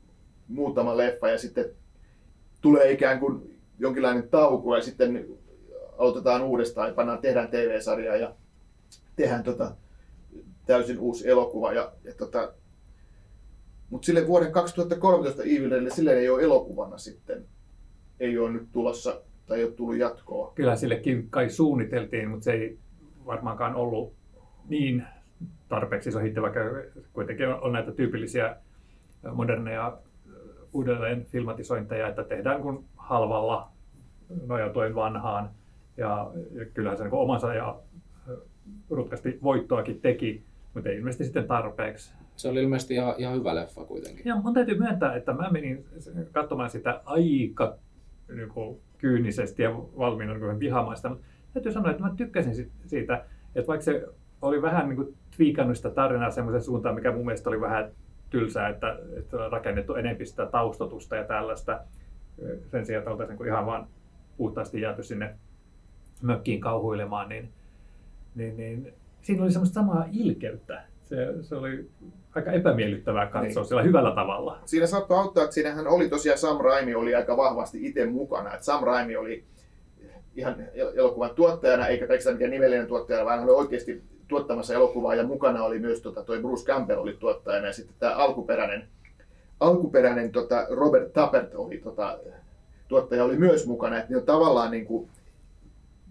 muutama 0.47 0.97
leffa 0.97 1.29
ja 1.29 1.37
sitten 1.37 1.65
tulee 2.61 2.91
ikään 2.91 3.19
kuin 3.19 3.59
jonkinlainen 3.79 4.29
tauko 4.29 4.75
ja 4.75 4.81
sitten 4.81 5.25
aloitetaan 5.97 6.41
uudestaan 6.41 6.87
ja 6.87 6.93
pannaan, 6.93 7.19
tehdään 7.19 7.47
TV-sarjaa 7.47 8.15
ja 8.15 8.33
tehdään 9.15 9.43
tota, 9.43 9.71
täysin 10.71 10.99
uusi 10.99 11.29
elokuva. 11.29 11.73
Ja, 11.73 11.91
ja 12.03 12.13
tota, 12.13 12.53
mutta 13.89 14.05
sille 14.05 14.27
vuoden 14.27 14.51
2013 14.51 15.43
Evil 15.43 15.69
Deadille 15.69 15.89
sille 15.89 16.13
ei 16.13 16.29
ole 16.29 16.43
elokuvana 16.43 16.97
sitten. 16.97 17.45
Ei 18.19 18.37
ole 18.37 18.51
nyt 18.51 18.71
tulossa 18.71 19.21
tai 19.45 19.57
ei 19.57 19.63
ole 19.63 19.73
tullut 19.73 19.97
jatkoa. 19.97 20.51
Kyllä 20.55 20.75
sillekin 20.75 21.29
kai 21.29 21.49
suunniteltiin, 21.49 22.29
mutta 22.29 22.43
se 22.43 22.51
ei 22.51 22.79
varmaankaan 23.25 23.75
ollut 23.75 24.13
niin 24.69 25.03
tarpeeksi 25.69 26.11
sohittava, 26.11 26.43
vaikka 26.43 26.59
kuitenkin 27.13 27.47
on 27.47 27.73
näitä 27.73 27.91
tyypillisiä 27.91 28.55
moderneja 29.33 29.97
uudelleen 30.73 31.25
filmatisointeja, 31.25 32.07
että 32.07 32.23
tehdään 32.23 32.61
kun 32.61 32.85
halvalla 32.95 33.71
nojautuen 34.45 34.95
vanhaan. 34.95 35.49
Ja 35.97 36.31
kyllähän 36.73 36.97
se 36.97 37.03
niin 37.03 37.13
omansa 37.13 37.53
ja 37.53 37.79
rutkasti 38.89 39.39
voittoakin 39.43 40.01
teki, 40.01 40.45
mutta 40.73 40.89
ei 40.89 40.97
ilmeisesti 40.97 41.23
sitten 41.23 41.47
tarpeeksi. 41.47 42.13
Se 42.35 42.49
oli 42.49 42.63
ilmeisesti 42.63 42.93
ihan, 42.93 43.13
ihan 43.17 43.35
hyvä 43.35 43.55
leffa 43.55 43.85
kuitenkin. 43.85 44.25
Ja 44.25 44.35
mun 44.35 44.53
täytyy 44.53 44.79
myöntää, 44.79 45.15
että 45.15 45.33
mä 45.33 45.49
menin 45.49 45.85
katsomaan 46.31 46.69
sitä 46.69 47.01
aika 47.05 47.77
niin 48.35 48.49
kuin, 48.49 48.79
kyynisesti 48.97 49.63
ja 49.63 49.75
valmiina 49.75 50.33
niin 50.33 50.59
vihamaista, 50.59 51.09
mutta 51.09 51.25
täytyy 51.53 51.71
sanoa, 51.71 51.91
että 51.91 52.03
mä 52.03 52.13
tykkäsin 52.17 52.71
siitä, 52.85 53.25
että 53.55 53.67
vaikka 53.67 53.83
se 53.83 54.07
oli 54.41 54.61
vähän 54.61 54.89
niin 54.89 54.95
kuin 54.95 55.17
twiikannut 55.37 55.77
sitä 55.77 55.89
tarinaa 55.89 56.31
semmoisen 56.31 56.61
suuntaan, 56.61 56.95
mikä 56.95 57.11
mun 57.11 57.25
mielestä 57.25 57.49
oli 57.49 57.61
vähän 57.61 57.91
tylsää, 58.29 58.69
että, 58.69 58.99
että 59.17 59.37
on 59.37 59.51
rakennettu 59.51 59.95
enemmän 59.95 60.27
sitä 60.27 60.45
taustotusta 60.45 61.15
ja 61.15 61.23
tällaista, 61.23 61.79
sen 62.71 62.85
sijaan, 62.85 63.01
että 63.01 63.11
oltaisiin 63.11 63.39
niin 63.39 63.47
ihan 63.47 63.65
vaan 63.65 63.87
puhtaasti 64.37 64.81
jääty 64.81 65.03
sinne 65.03 65.35
mökkiin 66.21 66.61
kauhuilemaan, 66.61 67.29
niin, 67.29 67.49
niin, 68.35 68.57
niin 68.57 68.93
siinä 69.21 69.43
oli 69.43 69.51
semmoista 69.51 69.73
samaa 69.73 70.05
ilkeyttä. 70.11 70.83
Se, 71.03 71.15
se 71.41 71.55
oli 71.55 71.89
aika 72.35 72.51
epämiellyttävää 72.51 73.25
katsoa 73.25 73.61
niin. 73.61 73.67
siellä 73.67 73.83
hyvällä 73.83 74.15
tavalla. 74.15 74.59
Siinä 74.65 74.87
saattoi 74.87 75.17
auttaa, 75.17 75.43
että 75.43 75.53
siinähän 75.53 75.87
oli 75.87 76.09
tosiaan 76.09 76.37
Sam 76.37 76.57
Raimi 76.61 76.95
oli 76.95 77.15
aika 77.15 77.37
vahvasti 77.37 77.85
itse 77.87 78.05
mukana. 78.05 78.53
Että 78.53 78.65
Sam 78.65 78.83
Raimi 78.83 79.15
oli 79.15 79.43
ihan 80.35 80.55
elokuvan 80.95 81.35
tuottajana, 81.35 81.87
eikä 81.87 82.07
pelkästään 82.07 82.35
mikään 82.35 82.51
nimellinen 82.51 82.87
tuottaja, 82.87 83.25
vaan 83.25 83.39
hän 83.39 83.49
oli 83.49 83.57
oikeasti 83.57 84.03
tuottamassa 84.27 84.73
elokuvaa 84.73 85.15
ja 85.15 85.23
mukana 85.23 85.63
oli 85.63 85.79
myös 85.79 86.01
tota, 86.01 86.23
toi 86.23 86.39
Bruce 86.39 86.65
Campbell 86.65 87.01
oli 87.01 87.17
tuottajana 87.19 87.67
ja 87.67 87.73
sitten 87.73 87.95
tämä 87.99 88.15
alkuperäinen, 88.15 88.87
alkuperäinen 89.59 90.31
tota 90.31 90.67
Robert 90.69 91.13
Tappert 91.13 91.55
oli 91.55 91.77
tota, 91.77 92.19
tuottaja 92.87 93.23
oli 93.23 93.37
myös 93.37 93.67
mukana, 93.67 93.97
että 93.97 94.11
ne 94.11 94.17
on 94.17 94.25
tavallaan 94.25 94.71
niin 94.71 94.85
kuin, 94.85 95.09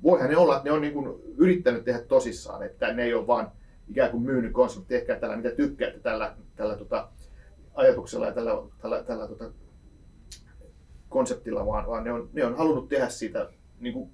voihan 0.02 0.30
ne 0.30 0.36
olla, 0.36 0.56
että 0.56 0.68
ne 0.68 0.72
on 0.72 0.80
niin 0.80 0.92
kuin 0.92 1.22
yrittänyt 1.36 1.84
tehdä 1.84 2.00
tosissaan, 2.00 2.62
että 2.62 2.92
ne 2.92 3.02
ei 3.04 3.14
ole 3.14 3.26
vaan 3.26 3.52
ikään 3.88 4.10
kuin 4.10 4.22
myynyt 4.22 4.52
konsepti, 4.52 4.88
tehkää 4.88 5.16
tällä 5.16 5.36
mitä 5.36 5.50
tykkäätte 5.50 6.00
tällä, 6.00 6.34
tällä 6.56 6.76
tota, 6.76 7.08
ajatuksella 7.74 8.26
ja 8.26 8.32
tällä, 8.32 8.52
tällä, 8.82 9.02
tällä 9.02 9.28
tota, 9.28 9.50
konseptilla, 11.08 11.66
vaan, 11.66 11.86
vaan 11.86 12.04
ne, 12.04 12.12
on, 12.12 12.28
ne 12.32 12.44
on 12.44 12.56
halunnut 12.56 12.88
tehdä 12.88 13.08
siitä 13.08 13.48
niin 13.80 13.92
kuin 13.92 14.10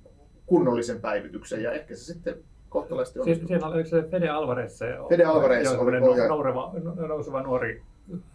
kunnollisen 0.46 1.00
päivityksen 1.00 1.62
ja 1.62 1.72
ehkä 1.72 1.96
se 1.96 2.04
sitten 2.04 2.36
kohtalaisesti 2.68 3.18
on. 3.18 3.24
Siinä 3.24 3.66
oli 3.66 3.86
se 3.86 4.02
Fede 4.02 4.28
Alvarez, 4.28 4.72
se 4.72 4.94
Fede 5.08 5.24
Alvarez 5.24 5.68
oli, 5.68 5.96
oli, 5.98 6.28
nouseva, 6.28 6.72
nouseva 7.08 7.42
nuori 7.42 7.82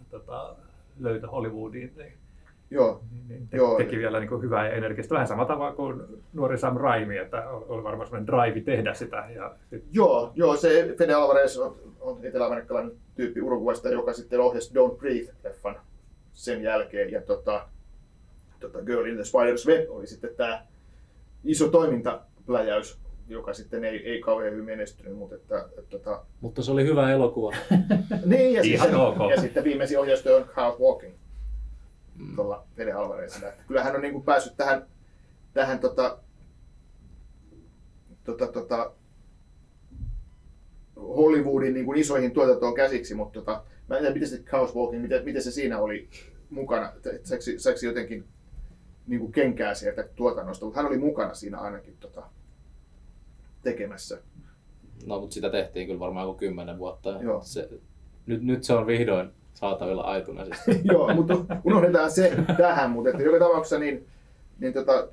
tota, 0.10 0.56
löytö 1.00 1.28
Hollywoodiin. 1.28 1.94
Joo. 2.72 3.04
Niin 3.28 3.48
te, 3.48 3.58
Joo. 3.58 3.78
teki 3.78 3.98
vielä 3.98 4.20
niin 4.20 4.30
kuin 4.30 4.42
hyvää 4.42 4.68
ja 4.68 4.74
energistä. 4.74 5.14
Vähän 5.14 5.28
samalla 5.28 5.48
tavalla 5.48 5.76
kuin 5.76 6.02
nuori 6.34 6.58
Sam 6.58 6.78
Raimi, 6.78 7.18
että 7.18 7.50
oli 7.50 7.84
varmaan 7.84 8.08
sellainen 8.08 8.28
drive 8.28 8.62
tehdä 8.62 8.94
sitä. 8.94 9.28
Ja 9.36 9.56
sit... 9.70 9.84
joo, 9.92 10.32
joo, 10.36 10.56
se 10.56 10.94
Fede 10.98 11.14
Alvarez 11.14 11.58
on, 11.58 11.78
on 12.00 12.26
eteläamerikkalainen 12.26 12.92
tyyppi 13.16 13.42
Uruguaysta, 13.42 13.90
joka 13.90 14.14
sitten 14.14 14.40
ohjasi 14.40 14.74
Don't 14.74 14.98
Breathe-leffan 14.98 15.80
sen 16.34 16.64
jälkeen. 16.64 17.12
Ja 17.12 17.22
tota, 17.22 17.68
tota 18.60 18.82
Girl 18.82 19.06
in 19.06 19.16
the 19.16 19.24
Spider's 19.24 19.68
Web 19.68 19.90
oli 19.90 20.08
sitten 20.08 20.36
tämä 20.38 20.66
iso 21.44 21.68
toimintapläjäys, 21.68 23.00
joka 23.28 23.54
sitten 23.54 23.84
ei, 23.86 24.10
ei 24.10 24.22
kauhean 24.22 24.52
hyvin 24.52 24.66
menestynyt, 24.66 25.18
mutta 25.18 25.36
että, 25.36 25.66
että, 25.78 25.90
tota... 25.90 26.26
Mutta 26.42 26.64
se 26.64 26.72
oli 26.72 26.84
hyvä 26.84 27.12
elokuva. 27.12 27.52
niin, 28.26 28.54
ja, 28.54 28.64
sitten, 28.64 28.92
ja 29.30 29.42
sitten 29.42 29.64
viimeisin 29.64 30.00
ohjaustyö 30.00 30.36
on 30.36 30.46
House 30.56 30.84
Walking 30.84 31.14
mm. 32.16 32.36
tuolla 32.36 32.68
Fede 32.76 32.92
Alvarezilla. 32.92 33.50
Että 33.50 33.64
kyllä 33.68 33.84
hän 33.84 33.96
on 33.96 34.02
niin 34.02 34.14
kuin 34.14 34.24
päässyt 34.24 34.58
tähän, 34.58 34.86
tähän 35.54 35.80
tota, 35.80 36.18
tota, 38.24 38.48
tota, 38.48 38.92
Hollywoodin 40.96 41.74
niin 41.74 41.86
kuin 41.86 42.00
isoihin 42.00 42.32
tuotantoon 42.32 42.74
käsiksi, 42.74 43.16
mutta 43.16 43.40
tota, 43.40 43.64
mä 43.88 43.96
en 43.96 44.02
tiedä, 44.02 44.14
miten 44.14 44.30
se 44.30 44.44
Chaos 44.44 44.76
Walking, 44.76 45.02
miten, 45.02 45.26
miten 45.26 45.44
se 45.44 45.52
siinä 45.52 45.80
oli 45.80 46.10
mukana, 46.50 46.94
saiko, 47.58 47.80
jotenkin 47.86 48.26
niin 49.08 49.20
kuin 49.20 49.32
kenkää 49.32 49.74
sieltä 49.74 50.04
tuotannosta, 50.16 50.66
mutta 50.66 50.80
hän 50.80 50.88
oli 50.88 50.98
mukana 50.98 51.34
siinä 51.34 51.58
ainakin 51.58 51.98
tota, 52.00 52.24
tekemässä. 53.64 54.22
No, 55.06 55.20
mutta 55.20 55.34
sitä 55.34 55.50
tehtiin 55.50 55.88
kyllä 55.88 56.00
varmaan 56.00 56.28
joku 56.28 56.40
kymmenen 56.40 56.80
vuotta. 56.80 57.10
Joo. 57.22 57.42
Se, 57.44 57.70
nyt, 58.26 58.44
nyt 58.44 58.64
se 58.64 58.74
on 58.74 58.88
vihdoin 58.88 59.32
saatavilla 59.62 60.18
iTunesista. 60.18 60.72
Joo, 60.94 61.14
mutta 61.14 61.34
unohdetaan 61.64 62.12
se 62.12 62.38
tähän, 62.58 62.92
mutta 62.92 63.10
että 63.10 63.24
joka 63.24 63.40
tapauksessa 63.46 63.80
niin, 63.80 64.08
niin 64.60 64.74
tota, 64.74 65.08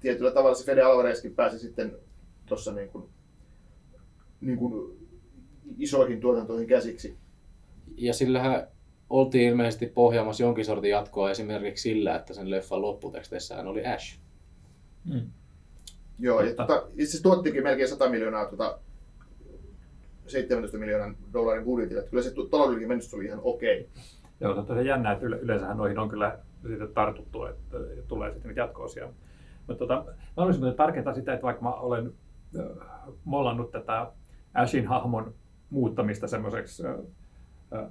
tietyllä 0.00 0.30
tavalla 0.30 0.54
se 0.54 0.64
Fede 0.64 0.82
Alvarezkin 0.82 1.34
pääsi 1.34 1.58
sitten 1.58 1.96
tuossa 2.46 2.72
niin 2.72 2.88
kuin, 2.88 3.04
niin 4.40 4.58
kuin 4.58 4.98
isoihin 5.78 6.20
tuotantoihin 6.20 6.66
käsiksi. 6.66 7.16
Ja 7.96 8.14
sillähän 8.14 8.68
oltiin 9.10 9.48
ilmeisesti 9.48 9.86
pohjaamassa 9.86 10.42
jonkin 10.42 10.64
sortin 10.64 10.90
jatkoa 10.90 11.30
esimerkiksi 11.30 11.82
sillä, 11.82 12.16
että 12.16 12.34
sen 12.34 12.50
leffan 12.50 12.82
lopputeksteissään 12.82 13.66
oli 13.66 13.86
Ash. 13.86 14.18
Mm. 15.04 15.30
Joo, 16.18 16.40
ja, 16.40 16.54
tota, 16.54 16.86
itse 16.88 17.02
asiassa 17.02 17.22
tuottikin 17.22 17.62
melkein 17.62 17.88
100 17.88 18.08
miljoonaa 18.08 18.46
tota, 18.46 18.78
17 20.30 20.78
miljoonan 20.78 21.16
dollarin 21.32 21.64
budjetilla. 21.64 22.00
Että 22.00 22.10
kyllä 22.10 22.22
se 22.22 22.34
taloudellinen 22.50 22.88
menestys 22.88 23.14
oli 23.14 23.24
ihan 23.24 23.40
okei. 23.42 23.88
Joo, 24.40 24.54
se 24.54 24.60
on 24.60 24.66
tosiaan 24.66 24.86
jännä, 24.86 25.12
että 25.12 25.26
yle- 25.26 25.38
yleensähän 25.38 25.76
noihin 25.76 25.98
on 25.98 26.08
kyllä 26.08 26.38
siitä 26.66 26.86
tartuttu, 26.86 27.44
että 27.44 27.78
tulee 28.08 28.32
sitten 28.32 28.56
jatko-osia. 28.56 29.08
Mutta 29.66 29.78
tota, 29.78 30.04
mä 30.06 30.12
haluaisin 30.36 30.62
muuten 30.62 30.76
tarkentaa 30.76 31.14
sitä, 31.14 31.32
että 31.32 31.42
vaikka 31.42 31.62
mä 31.62 31.72
olen 31.72 32.12
mollannut 33.24 33.70
tätä 33.70 34.12
Ashin 34.54 34.86
hahmon 34.86 35.34
muuttamista 35.70 36.28
semmoiseksi 36.28 36.86
äh, 36.86 36.94
äh, 36.94 37.88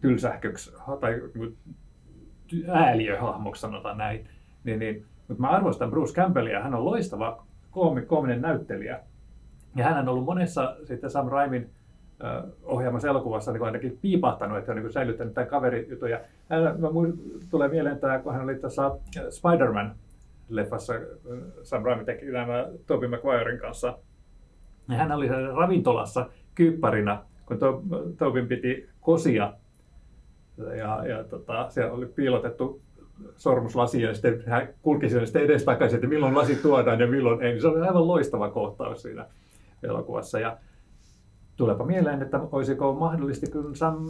tylsähköksi 0.00 0.72
tai 1.00 1.20
niinku 1.34 1.56
ääliöhahmoksi 2.68 3.60
sanotaan 3.60 3.98
näin, 3.98 4.28
niin, 4.64 4.78
niin 4.78 5.06
mutta 5.28 5.40
mä 5.40 5.48
arvostan 5.48 5.90
Bruce 5.90 6.14
Campbellia, 6.14 6.62
hän 6.62 6.74
on 6.74 6.84
loistava 6.84 7.46
koomi, 7.70 8.02
koominen 8.02 8.42
näyttelijä. 8.42 9.00
Ja 9.76 9.84
hän 9.84 9.98
on 9.98 10.08
ollut 10.08 10.24
monessa 10.24 10.76
sitten 10.84 11.10
Sam 11.10 11.28
Raimin 11.28 11.70
ohjaamassa 12.64 13.08
elokuvassa 13.08 13.52
niin 13.52 13.62
ainakin 13.62 13.98
piipahtanut, 14.02 14.58
että 14.58 14.72
on 14.72 14.78
niin 14.78 14.92
säilyttänyt 14.92 15.34
tämän 15.34 15.48
kaverijutun. 15.48 16.08
Hän, 16.48 16.62
mä 16.62 16.88
muist- 16.88 17.46
tulee 17.50 17.68
mieleen, 17.68 17.94
että 17.94 18.18
kun 18.18 18.32
hän 18.32 18.42
oli 18.42 18.54
tuossa 18.54 18.86
äh, 18.86 19.22
Spider-Man-leffassa, 19.30 20.94
äh, 20.94 21.38
Sam 21.62 21.82
Raimi 21.82 22.04
teki 22.04 22.26
nämä 22.26 22.66
Tobey 22.86 23.08
Maguiren 23.08 23.58
kanssa, 23.58 23.98
ja 24.88 24.96
hän 24.96 25.12
oli 25.12 25.28
ravintolassa 25.56 26.26
kypparina, 26.54 27.24
kun 27.46 27.58
to, 27.58 27.82
Tobin 28.18 28.48
piti 28.48 28.88
kosia. 29.00 29.52
Ja, 30.76 31.06
ja 31.06 31.24
tota, 31.24 31.70
siellä 31.70 31.92
oli 31.92 32.06
piilotettu 32.06 32.80
sormuslasi 33.36 34.02
ja 34.02 34.14
sitten 34.14 34.42
hän 34.46 34.68
kulki 34.82 35.08
sitten 35.08 35.42
edestakaisin, 35.42 35.96
että 35.96 36.08
milloin 36.08 36.34
lasi 36.34 36.56
tuodaan 36.56 37.00
ja 37.00 37.06
milloin 37.06 37.42
ei. 37.42 37.60
Se 37.60 37.68
oli 37.68 37.80
aivan 37.80 38.08
loistava 38.08 38.50
kohtaus 38.50 39.02
siinä 39.02 39.26
elokuvassa. 39.82 40.40
Ja 40.40 40.58
tuleepa 41.56 41.84
mieleen, 41.84 42.22
että 42.22 42.40
olisiko 42.52 42.92
mahdollisesti, 42.92 43.50
kun 43.50 43.76
Sam... 43.76 44.06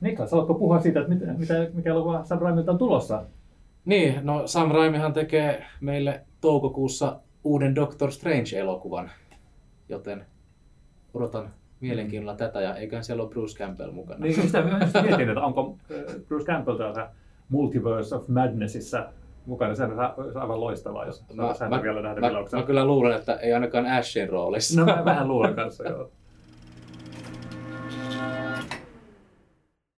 Niklas, 0.00 0.30
haluatko 0.30 0.54
puhua 0.54 0.80
siitä, 0.80 1.00
että 1.00 1.14
mitä, 1.14 1.32
mitä, 1.32 1.54
mikä 1.74 1.90
elokuva 1.90 2.24
Sam 2.24 2.38
Raimilta 2.38 2.72
on 2.72 2.78
tulossa? 2.78 3.24
Niin, 3.84 4.20
no 4.22 4.46
Sam 4.46 4.70
Raimihan 4.70 5.12
tekee 5.12 5.64
meille 5.80 6.24
toukokuussa 6.40 7.20
uuden 7.44 7.74
Doctor 7.74 8.12
Strange-elokuvan, 8.12 9.10
joten 9.88 10.26
odotan 11.14 11.50
mielenkiinnolla 11.80 12.36
tätä 12.36 12.60
ja 12.60 12.76
eiköhän 12.76 13.04
siellä 13.04 13.22
ole 13.22 13.30
Bruce 13.30 13.58
Campbell 13.58 13.92
mukana. 13.92 14.20
Niin 14.20 14.42
sitä 14.42 14.62
mä 14.64 14.78
just 14.78 14.94
mietin, 15.02 15.28
että 15.28 15.40
onko 15.40 15.78
äh, 15.90 16.14
Bruce 16.28 16.44
Campbell 16.44 16.76
täällä 16.76 17.10
Multiverse 17.48 18.14
of 18.14 18.28
Madnessissa 18.28 19.12
mukana. 19.46 19.74
Sehän 19.74 19.92
olisi 20.16 20.38
aivan 20.38 20.60
loistavaa, 20.60 21.06
jos 21.06 21.24
saataisiin 21.36 21.70
häntä 21.70 21.82
vielä 21.82 22.02
nähdä 22.02 22.20
mä, 22.20 22.30
mä 22.52 22.62
kyllä 22.62 22.84
luulen, 22.84 23.16
että 23.16 23.34
ei 23.34 23.52
ainakaan 23.52 23.86
Ashin 23.86 24.28
roolissa. 24.28 24.80
No 24.80 24.86
mä 24.86 25.04
vähän 25.04 25.28
luulen 25.28 25.54
kanssa, 25.54 25.84
joo. 25.88 26.10